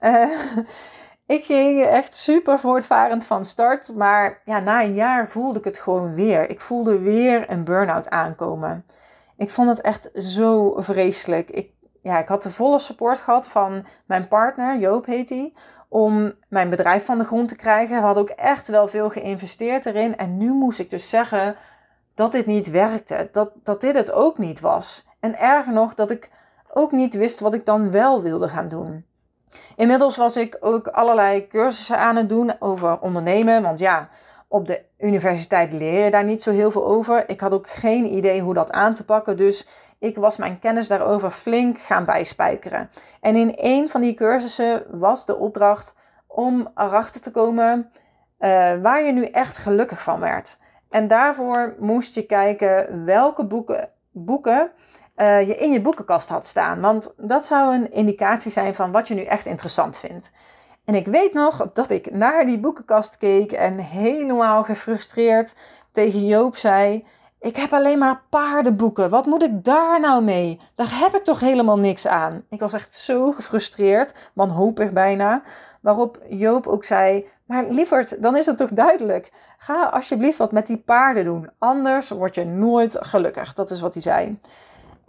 Uh, 0.00 0.30
ik 1.36 1.44
ging 1.44 1.84
echt 1.84 2.14
super 2.14 2.58
voortvarend 2.58 3.24
van 3.24 3.44
start. 3.44 3.94
Maar 3.94 4.40
ja, 4.44 4.60
na 4.60 4.82
een 4.82 4.94
jaar 4.94 5.28
voelde 5.28 5.58
ik 5.58 5.64
het 5.64 5.78
gewoon 5.78 6.14
weer. 6.14 6.50
Ik 6.50 6.60
voelde 6.60 6.98
weer 6.98 7.50
een 7.50 7.64
burn-out 7.64 8.10
aankomen. 8.10 8.84
Ik 9.36 9.50
vond 9.50 9.68
het 9.68 9.80
echt 9.80 10.10
zo 10.14 10.74
vreselijk. 10.80 11.50
Ik, 11.50 11.70
ja, 12.02 12.18
ik 12.18 12.28
had 12.28 12.42
de 12.42 12.50
volle 12.50 12.78
support 12.78 13.18
gehad 13.18 13.48
van 13.48 13.86
mijn 14.06 14.28
partner, 14.28 14.78
Joop 14.78 15.06
heet 15.06 15.28
hij, 15.28 15.52
om 15.88 16.32
mijn 16.48 16.68
bedrijf 16.68 17.04
van 17.04 17.18
de 17.18 17.24
grond 17.24 17.48
te 17.48 17.56
krijgen. 17.56 17.96
We 17.96 18.02
hadden 18.02 18.22
ook 18.22 18.30
echt 18.30 18.68
wel 18.68 18.88
veel 18.88 19.10
geïnvesteerd 19.10 19.86
erin. 19.86 20.16
En 20.16 20.36
nu 20.36 20.52
moest 20.52 20.78
ik 20.78 20.90
dus 20.90 21.08
zeggen 21.08 21.56
dat 22.14 22.32
dit 22.32 22.46
niet 22.46 22.70
werkte. 22.70 23.28
Dat, 23.32 23.50
dat 23.62 23.80
dit 23.80 23.94
het 23.94 24.12
ook 24.12 24.38
niet 24.38 24.60
was. 24.60 25.04
En 25.20 25.38
erger 25.38 25.72
nog, 25.72 25.94
dat 25.94 26.10
ik 26.10 26.30
ook 26.72 26.92
niet 26.92 27.14
wist 27.14 27.40
wat 27.40 27.54
ik 27.54 27.66
dan 27.66 27.90
wel 27.90 28.22
wilde 28.22 28.48
gaan 28.48 28.68
doen. 28.68 29.06
Inmiddels 29.76 30.16
was 30.16 30.36
ik 30.36 30.56
ook 30.60 30.86
allerlei 30.86 31.46
cursussen 31.46 31.98
aan 31.98 32.16
het 32.16 32.28
doen 32.28 32.52
over 32.58 33.00
ondernemen. 33.00 33.62
Want 33.62 33.78
ja, 33.78 34.08
op 34.48 34.66
de 34.66 34.82
universiteit 34.98 35.72
leer 35.72 36.04
je 36.04 36.10
daar 36.10 36.24
niet 36.24 36.42
zo 36.42 36.50
heel 36.50 36.70
veel 36.70 36.86
over. 36.86 37.28
Ik 37.28 37.40
had 37.40 37.52
ook 37.52 37.68
geen 37.68 38.04
idee 38.04 38.40
hoe 38.40 38.54
dat 38.54 38.70
aan 38.70 38.94
te 38.94 39.04
pakken. 39.04 39.36
Dus 39.36 39.66
ik 39.98 40.16
was 40.16 40.36
mijn 40.36 40.58
kennis 40.58 40.88
daarover 40.88 41.30
flink 41.30 41.78
gaan 41.78 42.04
bijspijkeren. 42.04 42.90
En 43.20 43.36
in 43.36 43.52
een 43.56 43.88
van 43.88 44.00
die 44.00 44.14
cursussen 44.14 44.84
was 44.98 45.24
de 45.24 45.36
opdracht 45.36 45.94
om 46.26 46.68
erachter 46.74 47.20
te 47.20 47.30
komen 47.30 47.90
uh, 48.40 48.48
waar 48.82 49.02
je 49.02 49.12
nu 49.12 49.24
echt 49.24 49.58
gelukkig 49.58 50.02
van 50.02 50.20
werd. 50.20 50.58
En 50.90 51.08
daarvoor 51.08 51.74
moest 51.78 52.14
je 52.14 52.26
kijken 52.26 53.04
welke 53.04 53.46
boeken, 53.46 53.88
boeken 54.10 54.72
uh, 55.20 55.46
je 55.48 55.56
in 55.56 55.72
je 55.72 55.80
boekenkast 55.80 56.28
had 56.28 56.46
staan. 56.46 56.80
Want 56.80 57.12
dat 57.16 57.46
zou 57.46 57.74
een 57.74 57.92
indicatie 57.92 58.50
zijn 58.50 58.74
van 58.74 58.92
wat 58.92 59.08
je 59.08 59.14
nu 59.14 59.22
echt 59.22 59.46
interessant 59.46 59.98
vindt. 59.98 60.30
En 60.84 60.94
ik 60.94 61.06
weet 61.06 61.32
nog 61.32 61.70
dat 61.72 61.90
ik 61.90 62.10
naar 62.10 62.44
die 62.44 62.58
boekenkast 62.58 63.16
keek 63.16 63.52
en 63.52 63.78
helemaal 63.78 64.64
gefrustreerd 64.64 65.54
tegen 65.92 66.26
Joop 66.26 66.56
zei: 66.56 67.04
Ik 67.38 67.56
heb 67.56 67.72
alleen 67.72 67.98
maar 67.98 68.22
paardenboeken. 68.30 69.10
Wat 69.10 69.26
moet 69.26 69.42
ik 69.42 69.64
daar 69.64 70.00
nou 70.00 70.22
mee? 70.22 70.60
Daar 70.74 70.98
heb 70.98 71.14
ik 71.14 71.24
toch 71.24 71.40
helemaal 71.40 71.78
niks 71.78 72.06
aan. 72.06 72.44
Ik 72.48 72.60
was 72.60 72.72
echt 72.72 72.94
zo 72.94 73.32
gefrustreerd, 73.32 74.30
wanhopig 74.32 74.92
bijna. 74.92 75.42
Waarop 75.80 76.18
Joop 76.28 76.66
ook 76.66 76.84
zei: 76.84 77.28
Maar 77.46 77.64
lieverd, 77.68 78.22
dan 78.22 78.36
is 78.36 78.46
het 78.46 78.56
toch 78.56 78.70
duidelijk. 78.70 79.32
Ga 79.58 79.84
alsjeblieft 79.84 80.38
wat 80.38 80.52
met 80.52 80.66
die 80.66 80.78
paarden 80.78 81.24
doen. 81.24 81.50
Anders 81.58 82.08
word 82.08 82.34
je 82.34 82.44
nooit 82.44 82.96
gelukkig. 83.00 83.54
Dat 83.54 83.70
is 83.70 83.80
wat 83.80 83.92
hij 83.92 84.02
zei. 84.02 84.38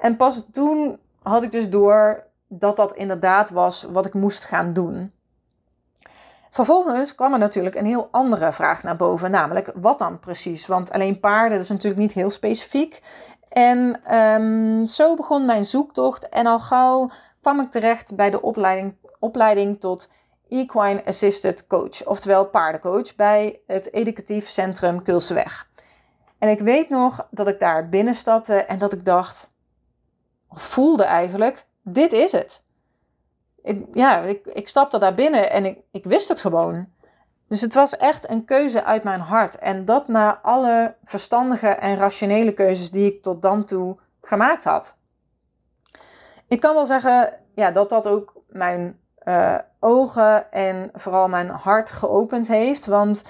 En 0.01 0.15
pas 0.15 0.43
toen 0.51 0.99
had 1.21 1.43
ik 1.43 1.51
dus 1.51 1.69
door 1.69 2.23
dat 2.47 2.77
dat 2.77 2.93
inderdaad 2.93 3.49
was 3.49 3.83
wat 3.83 4.05
ik 4.05 4.13
moest 4.13 4.43
gaan 4.43 4.73
doen. 4.73 5.13
Vervolgens 6.49 7.15
kwam 7.15 7.33
er 7.33 7.39
natuurlijk 7.39 7.75
een 7.75 7.85
heel 7.85 8.07
andere 8.11 8.53
vraag 8.53 8.83
naar 8.83 8.95
boven, 8.95 9.31
namelijk 9.31 9.71
wat 9.75 9.99
dan 9.99 10.19
precies? 10.19 10.67
Want 10.67 10.91
alleen 10.91 11.19
paarden 11.19 11.59
is 11.59 11.69
natuurlijk 11.69 12.01
niet 12.01 12.11
heel 12.11 12.29
specifiek. 12.29 13.01
En 13.49 14.15
um, 14.17 14.87
zo 14.87 15.15
begon 15.15 15.45
mijn 15.45 15.65
zoektocht 15.65 16.29
en 16.29 16.45
al 16.45 16.59
gauw 16.59 17.09
kwam 17.41 17.59
ik 17.59 17.71
terecht 17.71 18.15
bij 18.15 18.29
de 18.29 18.41
opleiding, 18.41 18.95
opleiding 19.19 19.79
tot 19.79 20.09
Equine 20.49 21.05
Assisted 21.05 21.67
Coach, 21.67 22.05
oftewel 22.05 22.47
paardencoach, 22.47 23.15
bij 23.15 23.61
het 23.67 23.93
Educatief 23.93 24.49
Centrum 24.49 25.03
Kulseweg. 25.03 25.69
En 26.39 26.49
ik 26.49 26.59
weet 26.59 26.89
nog 26.89 27.27
dat 27.29 27.47
ik 27.47 27.59
daar 27.59 27.89
binnenstapte 27.89 28.55
en 28.55 28.79
dat 28.79 28.93
ik 28.93 29.05
dacht, 29.05 29.50
voelde 30.51 31.03
eigenlijk, 31.03 31.65
dit 31.81 32.13
is 32.13 32.31
het. 32.31 32.63
Ik, 33.63 33.85
ja, 33.93 34.21
ik, 34.21 34.45
ik 34.45 34.67
stapte 34.67 34.97
daar 34.97 35.13
binnen 35.13 35.51
en 35.51 35.65
ik, 35.65 35.79
ik 35.91 36.03
wist 36.03 36.27
het 36.27 36.41
gewoon. 36.41 36.87
Dus 37.47 37.61
het 37.61 37.73
was 37.73 37.97
echt 37.97 38.29
een 38.29 38.45
keuze 38.45 38.83
uit 38.83 39.03
mijn 39.03 39.19
hart. 39.19 39.57
En 39.57 39.85
dat 39.85 40.07
na 40.07 40.39
alle 40.41 40.95
verstandige 41.03 41.67
en 41.67 41.95
rationele 41.95 42.53
keuzes 42.53 42.91
die 42.91 43.13
ik 43.13 43.21
tot 43.21 43.41
dan 43.41 43.65
toe 43.65 43.97
gemaakt 44.21 44.63
had. 44.63 44.97
Ik 46.47 46.59
kan 46.59 46.73
wel 46.73 46.85
zeggen 46.85 47.33
ja, 47.55 47.71
dat 47.71 47.89
dat 47.89 48.07
ook 48.07 48.33
mijn 48.47 48.99
uh, 49.23 49.57
ogen 49.79 50.51
en 50.51 50.89
vooral 50.93 51.27
mijn 51.27 51.49
hart 51.49 51.91
geopend 51.91 52.47
heeft. 52.47 52.85
Want 52.85 53.23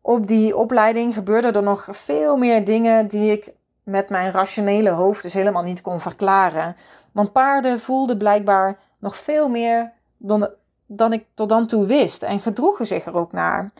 op 0.00 0.26
die 0.26 0.56
opleiding 0.56 1.14
gebeurden 1.14 1.52
er 1.52 1.62
nog 1.62 1.86
veel 1.90 2.36
meer 2.36 2.64
dingen 2.64 3.08
die 3.08 3.32
ik 3.32 3.52
met 3.84 4.08
mijn 4.10 4.32
rationele 4.32 4.90
hoofd 4.90 5.22
dus 5.22 5.32
helemaal 5.32 5.62
niet 5.62 5.80
kon 5.80 6.00
verklaren. 6.00 6.76
Want 7.12 7.32
paarden 7.32 7.80
voelden 7.80 8.18
blijkbaar 8.18 8.78
nog 8.98 9.16
veel 9.16 9.48
meer 9.48 9.92
dan, 10.16 10.48
dan 10.86 11.12
ik 11.12 11.26
tot 11.34 11.48
dan 11.48 11.66
toe 11.66 11.86
wist 11.86 12.22
en 12.22 12.40
gedroegen 12.40 12.86
zich 12.86 13.06
er 13.06 13.14
ook 13.14 13.32
naar. 13.32 13.72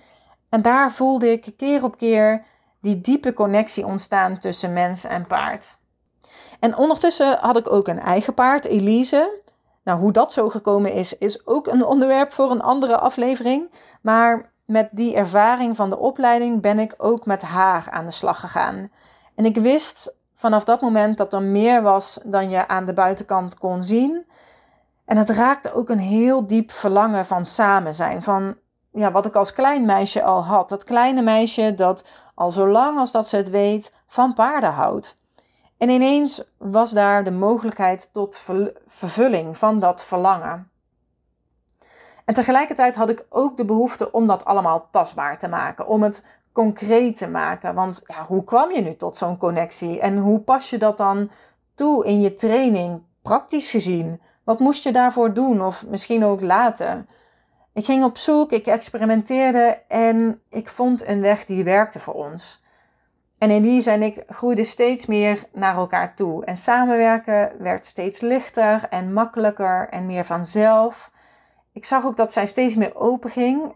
En 0.49 0.63
daar 0.63 0.93
voelde 0.93 1.31
ik 1.31 1.53
keer 1.57 1.85
op 1.85 1.99
keer 1.99 2.45
die 2.81 3.01
diepe 3.01 3.33
connectie 3.33 3.87
ontstaan 3.87 4.39
tussen 4.39 4.73
mens 4.73 5.05
en 5.05 5.27
paard. 5.27 5.77
En 6.61 6.77
ondertussen 6.77 7.39
had 7.41 7.57
ik 7.57 7.73
ook 7.73 7.89
een 7.89 7.99
eigen 7.99 8.35
paard, 8.35 8.65
Elise. 8.65 9.43
Nou, 9.85 10.01
hoe 10.01 10.13
dat 10.13 10.33
zo 10.33 10.49
gekomen 10.49 10.93
is, 10.93 11.19
is 11.19 11.47
ook 11.47 11.67
een 11.67 11.85
onderwerp 11.85 12.33
voor 12.33 12.51
een 12.51 12.63
andere 12.63 12.99
aflevering. 12.99 13.71
Maar 14.01 14.53
met 14.65 14.89
die 14.91 15.15
ervaring 15.15 15.77
van 15.77 15.91
de 15.91 15.99
opleiding 15.99 16.63
ben 16.63 16.79
ik 16.79 16.95
ook 16.97 17.27
met 17.27 17.43
haar 17.43 17.87
aan 17.91 18.05
de 18.05 18.11
slag 18.11 18.41
gegaan. 18.41 18.91
En 19.35 19.45
ik 19.45 19.57
wist 19.57 20.15
vanaf 20.35 20.65
dat 20.65 20.81
moment 20.81 21.17
dat 21.17 21.33
er 21.33 21.43
meer 21.43 21.83
was 21.83 22.19
dan 22.25 22.51
je 22.51 22.69
aan 22.69 22.85
de 22.85 22.95
buitenkant 22.95 23.59
kon 23.59 23.83
zien. 23.83 24.27
En 25.05 25.17
het 25.17 25.31
raakte 25.31 25.75
ook 25.75 25.89
een 25.89 25.99
heel 25.99 26.47
diep 26.47 26.71
verlangen 26.71 27.27
van 27.27 27.45
samen 27.47 27.95
zijn. 27.95 28.23
Van 28.23 28.57
ja, 28.93 29.13
wat 29.13 29.27
ik 29.27 29.35
als 29.35 29.53
klein 29.53 29.85
meisje 29.85 30.23
al 30.23 30.45
had. 30.45 30.69
Dat 30.69 30.85
kleine 30.85 31.23
meisje 31.23 31.75
dat 31.75 32.05
al 32.35 32.53
zo 32.53 32.69
lang 32.69 32.99
als 32.99 33.13
dat 33.13 33.29
ze 33.29 33.37
het 33.37 33.51
weet 33.51 33.93
van 34.07 34.35
paarden 34.35 34.73
houdt. 34.73 35.17
En 35.79 35.89
ineens 35.89 36.43
was 36.59 36.91
daar 36.91 37.25
de 37.25 37.31
mogelijkheid 37.31 38.09
tot 38.13 38.41
vervulling 38.87 39.57
van 39.57 39.79
dat 39.79 40.05
verlangen. 40.05 40.71
En 42.25 42.35
tegelijkertijd 42.35 42.95
had 42.95 43.09
ik 43.09 43.27
ook 43.29 43.57
de 43.57 43.65
behoefte 43.65 44.13
om 44.13 44.27
dat 44.27 44.45
allemaal 44.45 44.89
tastbaar 44.91 45.39
te 45.39 45.49
maken, 45.49 45.87
om 45.87 46.03
het 46.03 46.23
concreet 46.55 47.17
te 47.17 47.29
maken. 47.29 47.75
Want 47.75 48.03
ja, 48.07 48.27
hoe 48.27 48.45
kwam 48.45 48.71
je 48.71 48.81
nu 48.81 48.97
tot 48.97 49.17
zo'n 49.17 49.37
connectie 49.37 50.01
en 50.01 50.19
hoe 50.19 50.41
pas 50.41 50.71
je 50.71 50.79
dat 50.79 50.97
dan 50.97 51.31
toe 51.75 52.05
in 52.05 52.21
je 52.21 52.35
training, 52.35 53.03
praktisch 53.23 53.71
gezien? 53.71 54.21
Wat 54.45 54.61
moest 54.61 54.83
je 54.83 54.93
daarvoor 54.93 55.35
doen 55.35 55.63
of 55.63 55.87
misschien 55.87 56.25
ook 56.25 56.41
laten? 56.41 57.09
Ik 57.73 57.85
ging 57.85 58.05
op 58.05 58.19
zoek, 58.19 58.53
ik 58.53 58.67
experimenteerde 58.67 59.79
en 59.89 60.41
ik 60.51 60.69
vond 60.69 61.07
een 61.07 61.21
weg 61.21 61.45
die 61.45 61.65
werkte 61.65 62.01
voor 62.01 62.15
ons. 62.15 62.63
En 63.39 63.51
Elise 63.51 63.91
en 63.91 64.03
ik 64.03 64.23
groeiden 64.29 64.65
steeds 64.65 65.07
meer 65.07 65.45
naar 65.53 65.77
elkaar 65.77 66.15
toe. 66.15 66.45
En 66.45 66.57
samenwerken 66.57 67.53
werd 67.59 67.87
steeds 67.87 68.21
lichter 68.21 68.87
en 68.91 69.13
makkelijker 69.13 69.89
en 69.89 70.07
meer 70.07 70.25
vanzelf. 70.25 71.11
Ik 71.73 71.85
zag 71.85 72.05
ook 72.05 72.17
dat 72.17 72.33
zij 72.33 72.47
steeds 72.47 72.75
meer 72.75 72.95
open 72.95 73.31
ging. 73.31 73.75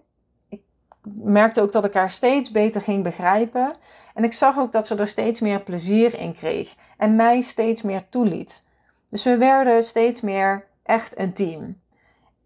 Merkte 1.14 1.60
ook 1.60 1.72
dat 1.72 1.84
ik 1.84 1.94
haar 1.94 2.10
steeds 2.10 2.50
beter 2.50 2.80
ging 2.80 3.02
begrijpen. 3.02 3.72
En 4.14 4.24
ik 4.24 4.32
zag 4.32 4.58
ook 4.58 4.72
dat 4.72 4.86
ze 4.86 4.94
er 4.94 5.08
steeds 5.08 5.40
meer 5.40 5.60
plezier 5.60 6.18
in 6.18 6.34
kreeg 6.34 6.74
en 6.96 7.16
mij 7.16 7.40
steeds 7.40 7.82
meer 7.82 8.08
toeliet. 8.08 8.62
Dus 9.10 9.24
we 9.24 9.36
werden 9.36 9.82
steeds 9.82 10.20
meer 10.20 10.64
echt 10.82 11.18
een 11.18 11.32
team. 11.32 11.80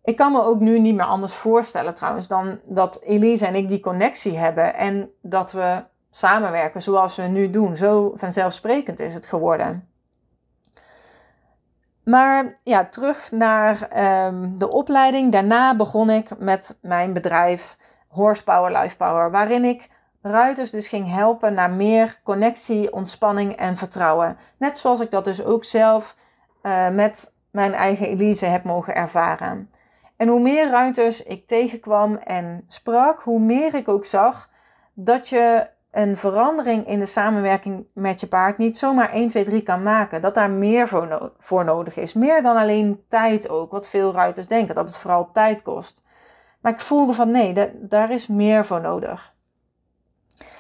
Ik 0.04 0.16
kan 0.16 0.32
me 0.32 0.42
ook 0.42 0.60
nu 0.60 0.78
niet 0.78 0.94
meer 0.94 1.04
anders 1.04 1.32
voorstellen 1.32 1.94
trouwens 1.94 2.28
dan 2.28 2.60
dat 2.64 3.00
Elise 3.02 3.46
en 3.46 3.54
ik 3.54 3.68
die 3.68 3.80
connectie 3.80 4.38
hebben 4.38 4.74
en 4.74 5.10
dat 5.20 5.52
we 5.52 5.84
samenwerken 6.10 6.82
zoals 6.82 7.16
we 7.16 7.22
nu 7.22 7.50
doen. 7.50 7.76
Zo 7.76 8.12
vanzelfsprekend 8.14 9.00
is 9.00 9.14
het 9.14 9.26
geworden. 9.26 9.88
Maar 12.04 12.58
ja, 12.62 12.84
terug 12.84 13.30
naar 13.30 13.88
um, 14.26 14.58
de 14.58 14.70
opleiding. 14.70 15.32
Daarna 15.32 15.76
begon 15.76 16.10
ik 16.10 16.38
met 16.38 16.78
mijn 16.80 17.12
bedrijf 17.12 17.76
Horsepower 18.12 18.78
Life 18.78 18.96
Power, 18.96 19.30
waarin 19.30 19.64
ik 19.64 19.88
ruiters 20.22 20.70
dus 20.70 20.88
ging 20.88 21.08
helpen 21.08 21.54
naar 21.54 21.70
meer 21.70 22.20
connectie, 22.24 22.92
ontspanning 22.92 23.56
en 23.56 23.76
vertrouwen. 23.76 24.36
Net 24.56 24.78
zoals 24.78 25.00
ik 25.00 25.10
dat 25.10 25.24
dus 25.24 25.44
ook 25.44 25.64
zelf 25.64 26.16
uh, 26.62 26.88
met 26.88 27.34
mijn 27.50 27.72
eigen 27.72 28.08
Elise 28.08 28.46
heb 28.46 28.64
mogen 28.64 28.94
ervaren. 28.94 29.70
En 30.16 30.28
hoe 30.28 30.40
meer 30.40 30.70
ruiters 30.70 31.22
ik 31.22 31.46
tegenkwam 31.46 32.14
en 32.16 32.64
sprak, 32.66 33.20
hoe 33.20 33.40
meer 33.40 33.74
ik 33.74 33.88
ook 33.88 34.04
zag 34.04 34.50
dat 34.94 35.28
je 35.28 35.70
een 35.90 36.16
verandering 36.16 36.86
in 36.86 36.98
de 36.98 37.06
samenwerking 37.06 37.86
met 37.94 38.20
je 38.20 38.26
paard 38.26 38.58
niet 38.58 38.78
zomaar 38.78 39.10
1, 39.10 39.28
2, 39.28 39.44
3 39.44 39.62
kan 39.62 39.82
maken. 39.82 40.22
Dat 40.22 40.34
daar 40.34 40.50
meer 40.50 40.88
voor, 40.88 41.32
voor 41.38 41.64
nodig 41.64 41.96
is. 41.96 42.14
Meer 42.14 42.42
dan 42.42 42.56
alleen 42.56 43.04
tijd 43.08 43.48
ook, 43.48 43.70
wat 43.70 43.88
veel 43.88 44.12
ruiters 44.12 44.46
denken, 44.46 44.74
dat 44.74 44.88
het 44.88 44.96
vooral 44.96 45.30
tijd 45.32 45.62
kost. 45.62 46.02
Maar 46.62 46.72
ik 46.72 46.80
voelde 46.80 47.14
van 47.14 47.30
nee, 47.30 47.72
daar 47.74 48.10
is 48.10 48.26
meer 48.26 48.64
voor 48.64 48.80
nodig. 48.80 49.34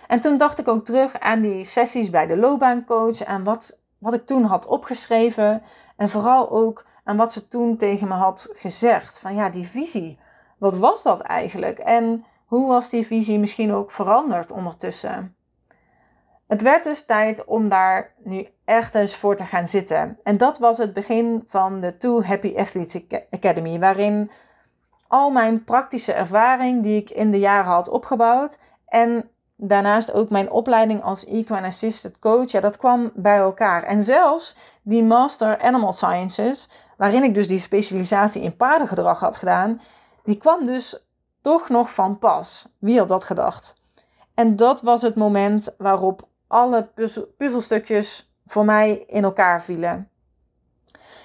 En 0.06 0.20
toen 0.20 0.36
dacht 0.36 0.58
ik 0.58 0.68
ook 0.68 0.84
terug 0.84 1.18
aan 1.20 1.40
die 1.40 1.64
sessies 1.64 2.10
bij 2.10 2.26
de 2.26 2.36
loopbaancoach 2.36 3.22
en 3.22 3.44
wat, 3.44 3.78
wat 3.98 4.14
ik 4.14 4.26
toen 4.26 4.44
had 4.44 4.66
opgeschreven. 4.66 5.62
En 5.96 6.08
vooral 6.08 6.50
ook 6.50 6.86
aan 7.04 7.16
wat 7.16 7.32
ze 7.32 7.48
toen 7.48 7.76
tegen 7.76 8.08
me 8.08 8.14
had 8.14 8.48
gezegd. 8.54 9.18
Van 9.18 9.34
ja, 9.34 9.50
die 9.50 9.66
visie, 9.66 10.18
wat 10.58 10.76
was 10.76 11.02
dat 11.02 11.20
eigenlijk? 11.20 11.78
En 11.78 12.24
hoe 12.46 12.68
was 12.68 12.88
die 12.88 13.06
visie 13.06 13.38
misschien 13.38 13.72
ook 13.72 13.90
veranderd 13.90 14.50
ondertussen? 14.50 15.36
Het 16.46 16.62
werd 16.62 16.84
dus 16.84 17.04
tijd 17.04 17.44
om 17.44 17.68
daar 17.68 18.14
nu 18.24 18.48
echt 18.64 18.94
eens 18.94 19.14
voor 19.14 19.36
te 19.36 19.44
gaan 19.44 19.66
zitten. 19.66 20.18
En 20.22 20.36
dat 20.36 20.58
was 20.58 20.78
het 20.78 20.92
begin 20.92 21.44
van 21.46 21.80
de 21.80 21.96
Two 21.96 22.22
Happy 22.22 22.54
Athletes 22.56 23.02
Academy, 23.30 23.78
waarin 23.78 24.30
al 25.12 25.30
mijn 25.30 25.64
praktische 25.64 26.12
ervaring 26.12 26.82
die 26.82 27.00
ik 27.00 27.10
in 27.10 27.30
de 27.30 27.38
jaren 27.38 27.72
had 27.72 27.88
opgebouwd 27.88 28.58
en 28.86 29.30
daarnaast 29.56 30.12
ook 30.12 30.30
mijn 30.30 30.50
opleiding 30.50 31.02
als 31.02 31.24
Equine 31.24 31.66
Assisted 31.66 32.18
Coach, 32.18 32.50
ja, 32.50 32.60
dat 32.60 32.76
kwam 32.76 33.10
bij 33.14 33.36
elkaar. 33.36 33.82
En 33.82 34.02
zelfs 34.02 34.56
die 34.82 35.02
Master 35.02 35.60
Animal 35.60 35.92
Sciences, 35.92 36.68
waarin 36.96 37.22
ik 37.22 37.34
dus 37.34 37.48
die 37.48 37.58
specialisatie 37.58 38.42
in 38.42 38.56
paardengedrag 38.56 39.20
had 39.20 39.36
gedaan, 39.36 39.80
die 40.24 40.36
kwam 40.36 40.66
dus 40.66 41.04
toch 41.40 41.68
nog 41.68 41.94
van 41.94 42.18
pas. 42.18 42.66
Wie 42.78 42.98
had 42.98 43.08
dat 43.08 43.24
gedacht? 43.24 43.74
En 44.34 44.56
dat 44.56 44.80
was 44.80 45.02
het 45.02 45.14
moment 45.14 45.74
waarop 45.78 46.28
alle 46.46 46.88
puzzelstukjes 47.36 48.32
voor 48.46 48.64
mij 48.64 49.04
in 49.06 49.24
elkaar 49.24 49.62
vielen. 49.62 50.08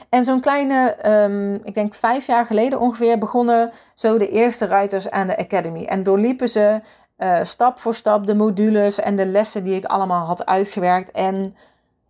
En 0.09 0.23
zo'n 0.23 0.39
kleine, 0.39 0.95
um, 1.23 1.53
ik 1.63 1.73
denk 1.73 1.93
vijf 1.93 2.27
jaar 2.27 2.45
geleden 2.45 2.79
ongeveer, 2.79 3.17
begonnen 3.17 3.71
zo 3.93 4.17
de 4.17 4.29
eerste 4.29 4.65
ruiters 4.65 5.09
aan 5.09 5.27
de 5.27 5.37
Academy. 5.37 5.85
En 5.85 6.03
doorliepen 6.03 6.49
ze 6.49 6.81
uh, 7.17 7.43
stap 7.43 7.79
voor 7.79 7.95
stap 7.95 8.27
de 8.27 8.35
modules 8.35 8.99
en 8.99 9.15
de 9.15 9.25
lessen 9.25 9.63
die 9.63 9.75
ik 9.75 9.85
allemaal 9.85 10.25
had 10.25 10.45
uitgewerkt. 10.45 11.11
En 11.11 11.55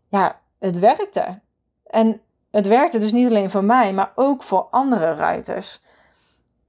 ja, 0.10 0.40
het 0.60 0.80
werkte. 0.80 1.40
En 1.86 2.22
het 2.52 2.68
werkte 2.68 2.98
dus 2.98 3.12
niet 3.12 3.30
alleen 3.30 3.50
voor 3.50 3.64
mij, 3.64 3.94
maar 3.94 4.12
ook 4.16 4.44
voor 4.44 4.68
andere 4.70 5.14
ruiters. 5.14 5.82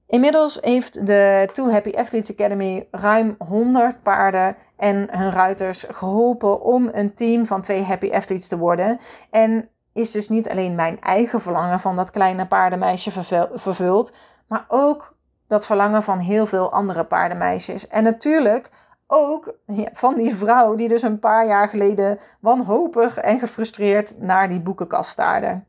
Inmiddels 0.07 0.57
heeft 0.61 1.07
de 1.07 1.49
Two 1.53 1.69
Happy 1.69 1.91
Athletes 1.95 2.31
Academy 2.31 2.87
ruim 2.91 3.35
100 3.37 4.03
paarden 4.03 4.55
en 4.77 5.07
hun 5.11 5.31
ruiters 5.31 5.85
geholpen 5.89 6.61
om 6.61 6.89
een 6.91 7.13
team 7.13 7.45
van 7.45 7.61
twee 7.61 7.83
Happy 7.83 8.11
Athletes 8.11 8.47
te 8.47 8.57
worden. 8.57 8.99
En 9.29 9.69
is 9.93 10.11
dus 10.11 10.29
niet 10.29 10.49
alleen 10.49 10.75
mijn 10.75 11.01
eigen 11.01 11.41
verlangen 11.41 11.79
van 11.79 11.95
dat 11.95 12.09
kleine 12.09 12.47
paardenmeisje 12.47 13.11
vervuld, 13.53 14.13
maar 14.47 14.65
ook 14.67 15.15
dat 15.47 15.65
verlangen 15.65 16.03
van 16.03 16.17
heel 16.17 16.45
veel 16.45 16.71
andere 16.71 17.03
paardenmeisjes. 17.03 17.87
En 17.87 18.03
natuurlijk 18.03 18.69
ook 19.07 19.55
van 19.93 20.15
die 20.15 20.35
vrouw 20.35 20.75
die 20.75 20.87
dus 20.87 21.01
een 21.01 21.19
paar 21.19 21.47
jaar 21.47 21.69
geleden 21.69 22.19
wanhopig 22.39 23.17
en 23.17 23.39
gefrustreerd 23.39 24.21
naar 24.21 24.49
die 24.49 24.61
boekenkast 24.61 25.09
staarde. 25.09 25.63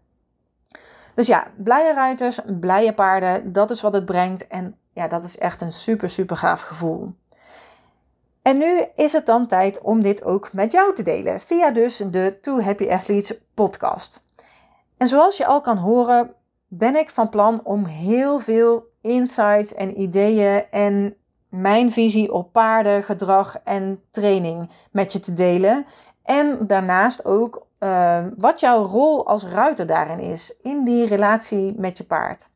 Dus 1.14 1.26
ja, 1.26 1.46
blije 1.56 1.94
ruiters, 1.94 2.40
blije 2.60 2.92
paarden, 2.94 3.52
dat 3.52 3.70
is 3.70 3.80
wat 3.80 3.92
het 3.92 4.04
brengt. 4.04 4.46
En 4.46 4.76
ja, 4.92 5.08
dat 5.08 5.24
is 5.24 5.38
echt 5.38 5.60
een 5.60 5.72
super, 5.72 6.10
super 6.10 6.36
gaaf 6.36 6.60
gevoel. 6.60 7.14
En 8.42 8.58
nu 8.58 8.84
is 8.94 9.12
het 9.12 9.26
dan 9.26 9.46
tijd 9.46 9.80
om 9.80 10.02
dit 10.02 10.24
ook 10.24 10.52
met 10.52 10.72
jou 10.72 10.94
te 10.94 11.02
delen, 11.02 11.40
via 11.40 11.70
dus 11.70 11.96
de 11.96 12.38
Two 12.40 12.60
Happy 12.60 12.90
Athletes 12.90 13.38
podcast. 13.54 14.22
En 14.96 15.06
zoals 15.06 15.36
je 15.36 15.46
al 15.46 15.60
kan 15.60 15.76
horen, 15.76 16.34
ben 16.68 16.96
ik 16.96 17.10
van 17.10 17.28
plan 17.28 17.60
om 17.64 17.84
heel 17.84 18.38
veel 18.38 18.88
insights 19.00 19.74
en 19.74 20.00
ideeën 20.00 20.64
en 20.70 21.16
mijn 21.48 21.92
visie 21.92 22.32
op 22.32 22.52
paarden, 22.52 23.02
gedrag 23.02 23.56
en 23.64 24.02
training 24.10 24.70
met 24.90 25.12
je 25.12 25.20
te 25.20 25.34
delen. 25.34 25.86
En 26.22 26.66
daarnaast 26.66 27.24
ook 27.24 27.66
uh, 27.78 28.26
wat 28.36 28.60
jouw 28.60 28.84
rol 28.84 29.26
als 29.26 29.44
ruiter 29.44 29.86
daarin 29.86 30.18
is, 30.18 30.56
in 30.62 30.84
die 30.84 31.06
relatie 31.06 31.74
met 31.78 31.98
je 31.98 32.04
paard. 32.04 32.48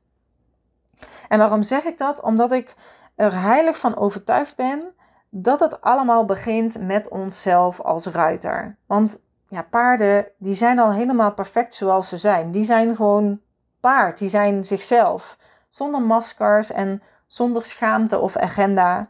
En 1.29 1.39
waarom 1.39 1.63
zeg 1.63 1.85
ik 1.85 1.99
dat? 1.99 2.23
Omdat 2.23 2.53
ik 2.53 2.75
er 3.15 3.41
heilig 3.41 3.79
van 3.79 3.97
overtuigd 3.97 4.57
ben 4.57 4.95
dat 5.37 5.61
het 5.61 5.81
allemaal 5.81 6.25
begint 6.25 6.81
met 6.81 7.09
onszelf 7.09 7.81
als 7.81 8.07
ruiter. 8.07 8.77
Want 8.87 9.19
ja, 9.49 9.63
paarden 9.63 10.27
die 10.39 10.55
zijn 10.55 10.79
al 10.79 10.93
helemaal 10.93 11.33
perfect 11.33 11.75
zoals 11.75 12.09
ze 12.09 12.17
zijn. 12.17 12.51
Die 12.51 12.65
zijn 12.65 12.97
gewoon 12.97 13.41
paard, 13.81 14.19
die 14.19 14.29
zijn 14.29 14.65
zichzelf. 14.65 15.39
Zonder 15.69 16.03
maskers 16.03 16.71
en 16.71 17.03
zonder 17.27 17.65
schaamte 17.65 18.19
of 18.19 18.37
agenda. 18.37 19.09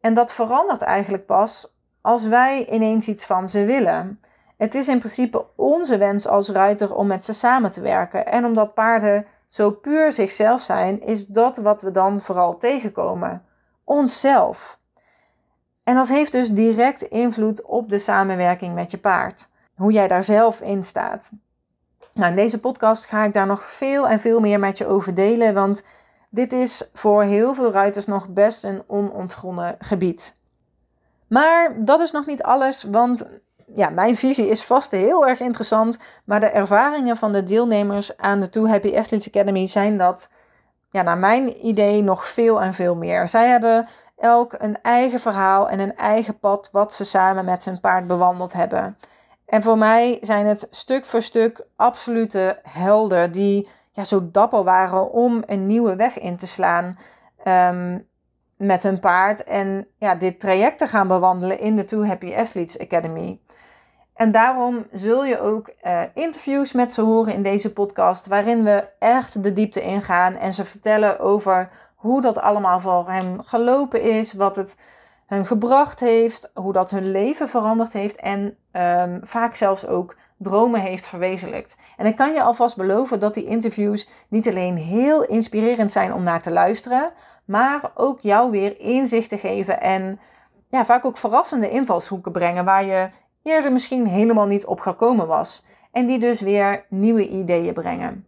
En 0.00 0.14
dat 0.14 0.32
verandert 0.32 0.82
eigenlijk 0.82 1.26
pas 1.26 1.72
als 2.00 2.24
wij 2.24 2.66
ineens 2.70 3.08
iets 3.08 3.24
van 3.24 3.48
ze 3.48 3.64
willen. 3.64 4.20
Het 4.56 4.74
is 4.74 4.88
in 4.88 4.98
principe 4.98 5.46
onze 5.56 5.98
wens 5.98 6.28
als 6.28 6.48
ruiter 6.48 6.94
om 6.94 7.06
met 7.06 7.24
ze 7.24 7.32
samen 7.32 7.70
te 7.70 7.80
werken. 7.80 8.26
En 8.26 8.44
omdat 8.44 8.74
paarden 8.74 9.26
zo 9.48 9.70
puur 9.70 10.12
zichzelf 10.12 10.60
zijn, 10.60 11.00
is 11.00 11.26
dat 11.26 11.56
wat 11.56 11.80
we 11.80 11.90
dan 11.90 12.20
vooral 12.20 12.56
tegenkomen. 12.56 13.44
Onszelf. 13.84 14.78
En 15.86 15.94
dat 15.94 16.08
heeft 16.08 16.32
dus 16.32 16.50
direct 16.50 17.02
invloed 17.02 17.62
op 17.62 17.90
de 17.90 17.98
samenwerking 17.98 18.74
met 18.74 18.90
je 18.90 18.98
paard. 18.98 19.48
Hoe 19.76 19.92
jij 19.92 20.08
daar 20.08 20.24
zelf 20.24 20.60
in 20.60 20.84
staat. 20.84 21.30
Nou, 22.12 22.30
in 22.30 22.36
deze 22.36 22.60
podcast 22.60 23.06
ga 23.06 23.24
ik 23.24 23.32
daar 23.32 23.46
nog 23.46 23.62
veel 23.62 24.08
en 24.08 24.20
veel 24.20 24.40
meer 24.40 24.58
met 24.58 24.78
je 24.78 24.86
over 24.86 25.14
delen, 25.14 25.54
want 25.54 25.82
dit 26.30 26.52
is 26.52 26.88
voor 26.92 27.22
heel 27.22 27.54
veel 27.54 27.72
ruiters 27.72 28.06
nog 28.06 28.28
best 28.28 28.64
een 28.64 28.82
onontgonnen 28.86 29.76
gebied. 29.78 30.34
Maar 31.26 31.84
dat 31.84 32.00
is 32.00 32.10
nog 32.10 32.26
niet 32.26 32.42
alles, 32.42 32.82
want 32.82 33.26
ja, 33.74 33.88
mijn 33.88 34.16
visie 34.16 34.48
is 34.48 34.64
vast 34.64 34.90
heel 34.90 35.26
erg 35.26 35.40
interessant, 35.40 35.98
maar 36.24 36.40
de 36.40 36.46
ervaringen 36.46 37.16
van 37.16 37.32
de 37.32 37.42
deelnemers 37.42 38.16
aan 38.16 38.40
de 38.40 38.48
Two 38.48 38.66
Happy 38.66 38.96
Athletes 38.96 39.28
Academy 39.28 39.66
zijn 39.66 39.98
dat, 39.98 40.28
ja, 40.88 41.02
naar 41.02 41.18
mijn 41.18 41.66
idee, 41.66 42.02
nog 42.02 42.28
veel 42.28 42.62
en 42.62 42.74
veel 42.74 42.96
meer. 42.96 43.28
Zij 43.28 43.48
hebben 43.48 43.88
elk 44.16 44.54
een 44.58 44.82
eigen 44.82 45.20
verhaal 45.20 45.68
en 45.68 45.78
een 45.78 45.96
eigen 45.96 46.38
pad 46.38 46.68
wat 46.72 46.92
ze 46.92 47.04
samen 47.04 47.44
met 47.44 47.64
hun 47.64 47.80
paard 47.80 48.06
bewandeld 48.06 48.52
hebben. 48.52 48.96
En 49.46 49.62
voor 49.62 49.78
mij 49.78 50.18
zijn 50.20 50.46
het 50.46 50.66
stuk 50.70 51.04
voor 51.04 51.22
stuk 51.22 51.66
absolute 51.76 52.58
helden 52.62 53.32
die 53.32 53.68
ja, 53.92 54.04
zo 54.04 54.30
dapper 54.30 54.64
waren 54.64 55.10
om 55.10 55.42
een 55.46 55.66
nieuwe 55.66 55.96
weg 55.96 56.18
in 56.18 56.36
te 56.36 56.46
slaan 56.46 56.98
um, 57.44 58.08
met 58.56 58.82
hun 58.82 59.00
paard. 59.00 59.44
En 59.44 59.86
ja, 59.98 60.14
dit 60.14 60.40
traject 60.40 60.78
te 60.78 60.88
gaan 60.88 61.08
bewandelen 61.08 61.58
in 61.58 61.76
de 61.76 61.84
Two 61.84 62.04
Happy 62.04 62.34
Athletes 62.34 62.78
Academy. 62.78 63.40
En 64.14 64.32
daarom 64.32 64.86
zul 64.92 65.24
je 65.24 65.40
ook 65.40 65.70
uh, 65.82 66.02
interviews 66.14 66.72
met 66.72 66.92
ze 66.92 67.00
horen 67.00 67.34
in 67.34 67.42
deze 67.42 67.72
podcast, 67.72 68.26
waarin 68.26 68.64
we 68.64 68.88
echt 68.98 69.42
de 69.42 69.52
diepte 69.52 69.80
ingaan 69.80 70.36
en 70.36 70.54
ze 70.54 70.64
vertellen 70.64 71.18
over 71.18 71.70
hoe 71.96 72.20
dat 72.20 72.38
allemaal 72.38 72.80
voor 72.80 73.10
hem 73.10 73.42
gelopen 73.42 74.02
is, 74.02 74.32
wat 74.32 74.56
het 74.56 74.78
hun 75.26 75.46
gebracht 75.46 76.00
heeft, 76.00 76.50
hoe 76.54 76.72
dat 76.72 76.90
hun 76.90 77.10
leven 77.10 77.48
veranderd 77.48 77.92
heeft 77.92 78.16
en 78.16 78.56
um, 78.72 79.20
vaak 79.24 79.56
zelfs 79.56 79.86
ook 79.86 80.14
dromen 80.38 80.80
heeft 80.80 81.06
verwezenlijkt. 81.06 81.76
En 81.96 82.06
ik 82.06 82.16
kan 82.16 82.32
je 82.32 82.42
alvast 82.42 82.76
beloven 82.76 83.20
dat 83.20 83.34
die 83.34 83.44
interviews 83.44 84.08
niet 84.28 84.48
alleen 84.48 84.76
heel 84.76 85.24
inspirerend 85.24 85.92
zijn 85.92 86.12
om 86.12 86.22
naar 86.22 86.42
te 86.42 86.50
luisteren, 86.50 87.12
maar 87.44 87.90
ook 87.94 88.20
jou 88.20 88.50
weer 88.50 88.80
inzicht 88.80 89.28
te 89.28 89.38
geven 89.38 89.80
en 89.80 90.20
ja, 90.68 90.84
vaak 90.84 91.04
ook 91.04 91.18
verrassende 91.18 91.68
invalshoeken 91.68 92.32
brengen 92.32 92.64
waar 92.64 92.84
je 92.84 93.08
eerder 93.42 93.72
misschien 93.72 94.06
helemaal 94.06 94.46
niet 94.46 94.66
op 94.66 94.80
gekomen 94.80 95.26
was. 95.26 95.64
En 95.92 96.06
die 96.06 96.18
dus 96.18 96.40
weer 96.40 96.86
nieuwe 96.88 97.28
ideeën 97.28 97.74
brengen. 97.74 98.26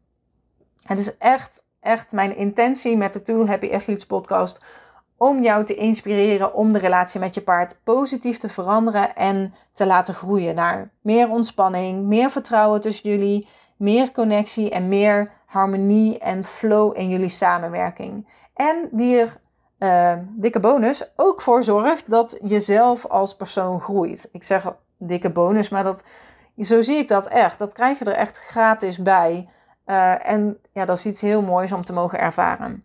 Het 0.83 0.99
is 0.99 1.17
echt, 1.17 1.63
echt 1.81 2.13
mijn 2.13 2.37
intentie 2.37 2.97
met 2.97 3.13
de 3.13 3.23
Two 3.23 3.47
Happy 3.47 3.71
Athletes 3.73 4.07
podcast 4.07 4.61
om 5.17 5.43
jou 5.43 5.65
te 5.65 5.75
inspireren 5.75 6.55
om 6.55 6.73
de 6.73 6.79
relatie 6.79 7.21
met 7.21 7.35
je 7.35 7.41
paard 7.41 7.77
positief 7.85 8.39
te 8.39 8.49
veranderen 8.49 9.15
en 9.15 9.55
te 9.73 9.87
laten 9.87 10.15
groeien 10.15 10.55
naar 10.55 10.91
meer 11.03 11.31
ontspanning, 11.31 12.05
meer 12.05 12.31
vertrouwen 12.31 12.81
tussen 12.81 13.11
jullie, 13.11 13.49
meer 13.77 14.13
connectie 14.13 14.71
en 14.71 14.89
meer 14.89 15.33
harmonie 15.47 16.19
en 16.19 16.45
flow 16.45 16.97
in 16.97 17.09
jullie 17.09 17.29
samenwerking. 17.29 18.29
En 18.55 18.89
die 18.93 19.17
er, 19.17 19.41
uh, 19.79 20.25
dikke 20.37 20.61
bonus, 20.61 21.05
ook 21.17 21.43
voor 21.43 21.63
zorgt 21.63 22.11
dat 22.11 22.39
je 22.43 22.61
zelf 22.61 23.07
als 23.07 23.37
persoon 23.37 23.81
groeit. 23.81 24.29
Ik 24.33 24.43
zeg 24.43 24.77
dikke 24.99 25.31
bonus, 25.31 25.69
maar 25.69 25.85
dat, 25.85 26.03
zo 26.59 26.83
zie 26.83 26.97
ik 26.97 27.09
dat 27.09 27.27
echt. 27.27 27.59
Dat 27.59 27.73
krijg 27.73 27.99
je 27.99 28.05
er 28.05 28.13
echt 28.13 28.39
gratis 28.39 28.99
bij. 28.99 29.49
Uh, 29.91 30.29
en 30.29 30.59
ja, 30.73 30.85
dat 30.85 30.99
is 30.99 31.07
iets 31.07 31.21
heel 31.21 31.43
moois 31.43 31.73
om 31.73 31.85
te 31.85 31.93
mogen 31.93 32.19
ervaren. 32.19 32.85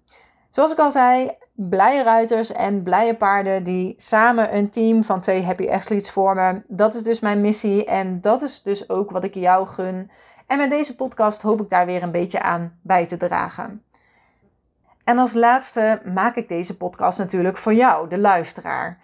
Zoals 0.50 0.72
ik 0.72 0.78
al 0.78 0.92
zei, 0.92 1.32
blije 1.54 2.04
ruiters 2.04 2.52
en 2.52 2.84
blije 2.84 3.16
paarden 3.16 3.63
die 3.63 3.94
samen 3.98 4.56
een 4.56 4.70
team 4.70 5.04
van 5.04 5.22
twee 5.22 5.44
happy 5.44 5.70
athletes 5.70 6.12
vormen. 6.12 6.63
Dat 6.68 6.96
is 6.96 7.04
dus 7.04 7.20
mijn 7.20 7.42
missie 7.42 7.86
en 7.86 8.22
dat 8.22 8.42
is 8.42 8.62
dus 8.62 8.89
ook 8.89 9.12
wat 9.12 9.24
ik 9.24 9.34
jou 9.34 9.68
gun. 9.68 10.12
En 10.48 10.58
met 10.58 10.70
deze 10.70 10.96
podcast 10.96 11.42
hoop 11.42 11.62
ik 11.62 11.70
daar 11.70 11.86
weer 11.86 12.04
een 12.04 12.12
beetje 12.12 12.42
aan 12.42 12.80
bij 12.82 13.06
te 13.06 13.18
dragen. 13.18 13.84
En 15.04 15.18
als 15.18 15.34
laatste 15.34 16.02
maak 16.13 16.36
ik 16.36 16.50
deze 16.50 16.78
podcast 16.78 17.18
natuurlijk 17.18 17.58
voor 17.58 17.74
jou, 17.74 18.10
de 18.10 18.20
luisteraar. 18.20 18.98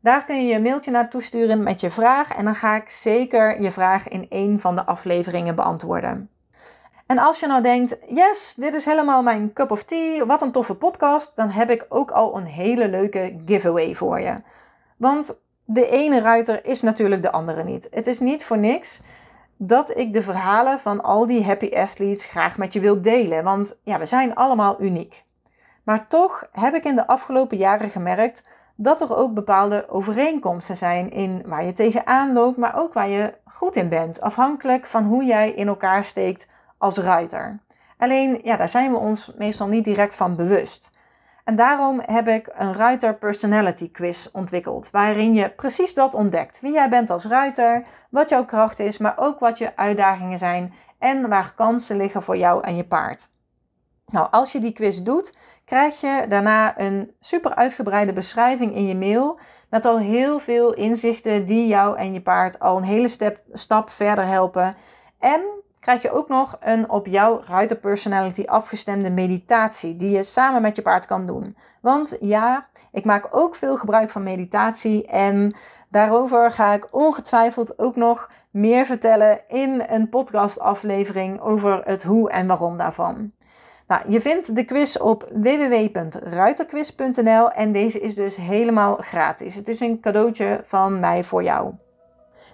Daar 0.00 0.24
kun 0.24 0.46
je 0.46 0.52
je 0.52 0.60
mailtje 0.60 0.90
naartoe 0.90 1.22
sturen 1.22 1.62
met 1.62 1.80
je 1.80 1.90
vraag. 1.90 2.34
En 2.34 2.44
dan 2.44 2.54
ga 2.54 2.76
ik 2.76 2.88
zeker 2.88 3.62
je 3.62 3.70
vraag 3.70 4.08
in 4.08 4.26
een 4.28 4.60
van 4.60 4.74
de 4.74 4.84
afleveringen 4.84 5.54
beantwoorden. 5.54 6.30
En 7.06 7.18
als 7.18 7.40
je 7.40 7.46
nou 7.46 7.62
denkt, 7.62 7.96
yes, 8.06 8.54
dit 8.56 8.74
is 8.74 8.84
helemaal 8.84 9.22
mijn 9.22 9.52
cup 9.52 9.70
of 9.70 9.84
tea, 9.84 10.26
wat 10.26 10.42
een 10.42 10.52
toffe 10.52 10.74
podcast, 10.74 11.36
dan 11.36 11.48
heb 11.48 11.70
ik 11.70 11.86
ook 11.88 12.10
al 12.10 12.36
een 12.36 12.46
hele 12.46 12.88
leuke 12.88 13.42
giveaway 13.46 13.94
voor 13.94 14.20
je. 14.20 14.42
Want 14.96 15.40
de 15.64 15.88
ene 15.88 16.20
ruiter 16.20 16.64
is 16.64 16.82
natuurlijk 16.82 17.22
de 17.22 17.32
andere 17.32 17.64
niet. 17.64 17.88
Het 17.90 18.06
is 18.06 18.20
niet 18.20 18.44
voor 18.44 18.58
niks 18.58 19.00
dat 19.66 19.96
ik 19.96 20.12
de 20.12 20.22
verhalen 20.22 20.78
van 20.78 21.00
al 21.00 21.26
die 21.26 21.44
happy 21.44 21.70
athletes 21.76 22.24
graag 22.24 22.56
met 22.56 22.72
je 22.72 22.80
wil 22.80 23.02
delen. 23.02 23.44
Want 23.44 23.78
ja, 23.84 23.98
we 23.98 24.06
zijn 24.06 24.34
allemaal 24.34 24.82
uniek. 24.82 25.24
Maar 25.82 26.08
toch 26.08 26.48
heb 26.52 26.74
ik 26.74 26.84
in 26.84 26.94
de 26.94 27.06
afgelopen 27.06 27.56
jaren 27.56 27.90
gemerkt 27.90 28.44
dat 28.76 29.00
er 29.00 29.16
ook 29.16 29.34
bepaalde 29.34 29.88
overeenkomsten 29.88 30.76
zijn 30.76 31.10
in 31.10 31.42
waar 31.46 31.64
je 31.64 31.72
tegenaan 31.72 32.32
loopt, 32.32 32.56
maar 32.56 32.78
ook 32.78 32.92
waar 32.92 33.08
je 33.08 33.34
goed 33.44 33.76
in 33.76 33.88
bent. 33.88 34.20
Afhankelijk 34.20 34.86
van 34.86 35.04
hoe 35.04 35.24
jij 35.24 35.50
in 35.50 35.66
elkaar 35.66 36.04
steekt 36.04 36.46
als 36.78 36.98
ruiter. 36.98 37.58
Alleen, 37.98 38.40
ja, 38.42 38.56
daar 38.56 38.68
zijn 38.68 38.90
we 38.90 38.98
ons 38.98 39.32
meestal 39.38 39.66
niet 39.66 39.84
direct 39.84 40.16
van 40.16 40.36
bewust. 40.36 40.90
En 41.44 41.56
daarom 41.56 42.00
heb 42.04 42.28
ik 42.28 42.48
een 42.52 42.74
Ruiter 42.74 43.14
Personality 43.14 43.90
Quiz 43.90 44.28
ontwikkeld, 44.32 44.90
waarin 44.90 45.34
je 45.34 45.50
precies 45.50 45.94
dat 45.94 46.14
ontdekt. 46.14 46.60
Wie 46.60 46.72
jij 46.72 46.88
bent 46.88 47.10
als 47.10 47.24
ruiter, 47.24 47.86
wat 48.10 48.28
jouw 48.28 48.44
kracht 48.44 48.78
is, 48.78 48.98
maar 48.98 49.14
ook 49.16 49.38
wat 49.38 49.58
je 49.58 49.76
uitdagingen 49.76 50.38
zijn 50.38 50.74
en 50.98 51.28
waar 51.28 51.54
kansen 51.54 51.96
liggen 51.96 52.22
voor 52.22 52.36
jou 52.36 52.62
en 52.62 52.76
je 52.76 52.84
paard. 52.84 53.28
Nou, 54.06 54.28
als 54.30 54.52
je 54.52 54.58
die 54.58 54.72
quiz 54.72 54.98
doet, 54.98 55.34
krijg 55.64 56.00
je 56.00 56.24
daarna 56.28 56.80
een 56.80 57.14
super 57.20 57.54
uitgebreide 57.54 58.12
beschrijving 58.12 58.74
in 58.74 58.86
je 58.86 58.94
mail 58.94 59.38
met 59.70 59.84
al 59.84 59.98
heel 59.98 60.38
veel 60.38 60.74
inzichten 60.74 61.46
die 61.46 61.66
jou 61.66 61.96
en 61.96 62.12
je 62.12 62.22
paard 62.22 62.58
al 62.58 62.76
een 62.76 62.82
hele 62.82 63.36
stap 63.52 63.90
verder 63.90 64.26
helpen. 64.26 64.76
En 65.18 65.61
krijg 65.82 66.02
je 66.02 66.10
ook 66.10 66.28
nog 66.28 66.56
een 66.60 66.90
op 66.90 67.06
jouw 67.06 67.42
ruiterpersonality 67.46 68.42
afgestemde 68.44 69.10
meditatie 69.10 69.96
die 69.96 70.10
je 70.10 70.22
samen 70.22 70.62
met 70.62 70.76
je 70.76 70.82
paard 70.82 71.06
kan 71.06 71.26
doen. 71.26 71.56
Want 71.80 72.16
ja, 72.20 72.66
ik 72.92 73.04
maak 73.04 73.28
ook 73.30 73.54
veel 73.54 73.76
gebruik 73.76 74.10
van 74.10 74.22
meditatie 74.22 75.06
en 75.06 75.54
daarover 75.88 76.50
ga 76.50 76.72
ik 76.72 76.88
ongetwijfeld 76.90 77.78
ook 77.78 77.96
nog 77.96 78.30
meer 78.50 78.86
vertellen 78.86 79.40
in 79.48 79.84
een 79.86 80.08
podcastaflevering 80.08 81.40
over 81.40 81.80
het 81.84 82.02
hoe 82.02 82.30
en 82.30 82.46
waarom 82.46 82.76
daarvan. 82.76 83.32
Nou, 83.86 84.02
je 84.08 84.20
vindt 84.20 84.56
de 84.56 84.64
quiz 84.64 84.96
op 84.96 85.28
www.ruiterquiz.nl 85.32 87.50
en 87.50 87.72
deze 87.72 88.00
is 88.00 88.14
dus 88.14 88.36
helemaal 88.36 88.94
gratis. 88.94 89.54
Het 89.54 89.68
is 89.68 89.80
een 89.80 90.00
cadeautje 90.00 90.60
van 90.64 91.00
mij 91.00 91.24
voor 91.24 91.42
jou. 91.42 91.74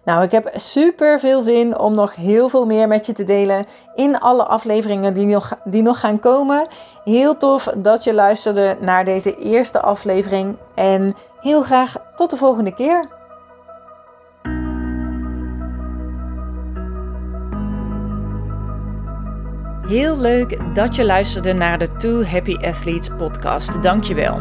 Nou, 0.04 0.22
ik 0.22 0.32
heb 0.32 0.50
super 0.52 1.20
veel 1.20 1.40
zin 1.40 1.78
om 1.78 1.94
nog 1.94 2.14
heel 2.14 2.48
veel 2.48 2.66
meer 2.66 2.88
met 2.88 3.06
je 3.06 3.12
te 3.12 3.24
delen 3.24 3.64
in 3.94 4.18
alle 4.18 4.44
afleveringen 4.44 5.14
die 5.14 5.26
nog, 5.26 5.58
die 5.64 5.82
nog 5.82 6.00
gaan 6.00 6.20
komen. 6.20 6.66
Heel 7.04 7.36
tof 7.36 7.64
dat 7.64 8.04
je 8.04 8.14
luisterde 8.14 8.76
naar 8.80 9.04
deze 9.04 9.36
eerste 9.36 9.80
aflevering 9.80 10.56
en 10.74 11.14
heel 11.40 11.62
graag 11.62 11.96
tot 12.16 12.30
de 12.30 12.36
volgende 12.36 12.74
keer. 12.74 13.16
Heel 19.88 20.18
leuk 20.18 20.74
dat 20.74 20.96
je 20.96 21.04
luisterde 21.04 21.52
naar 21.52 21.78
de 21.78 21.96
Two 21.96 22.24
Happy 22.24 22.54
Athletes 22.54 23.10
podcast. 23.16 23.82
Dankjewel. 23.82 24.40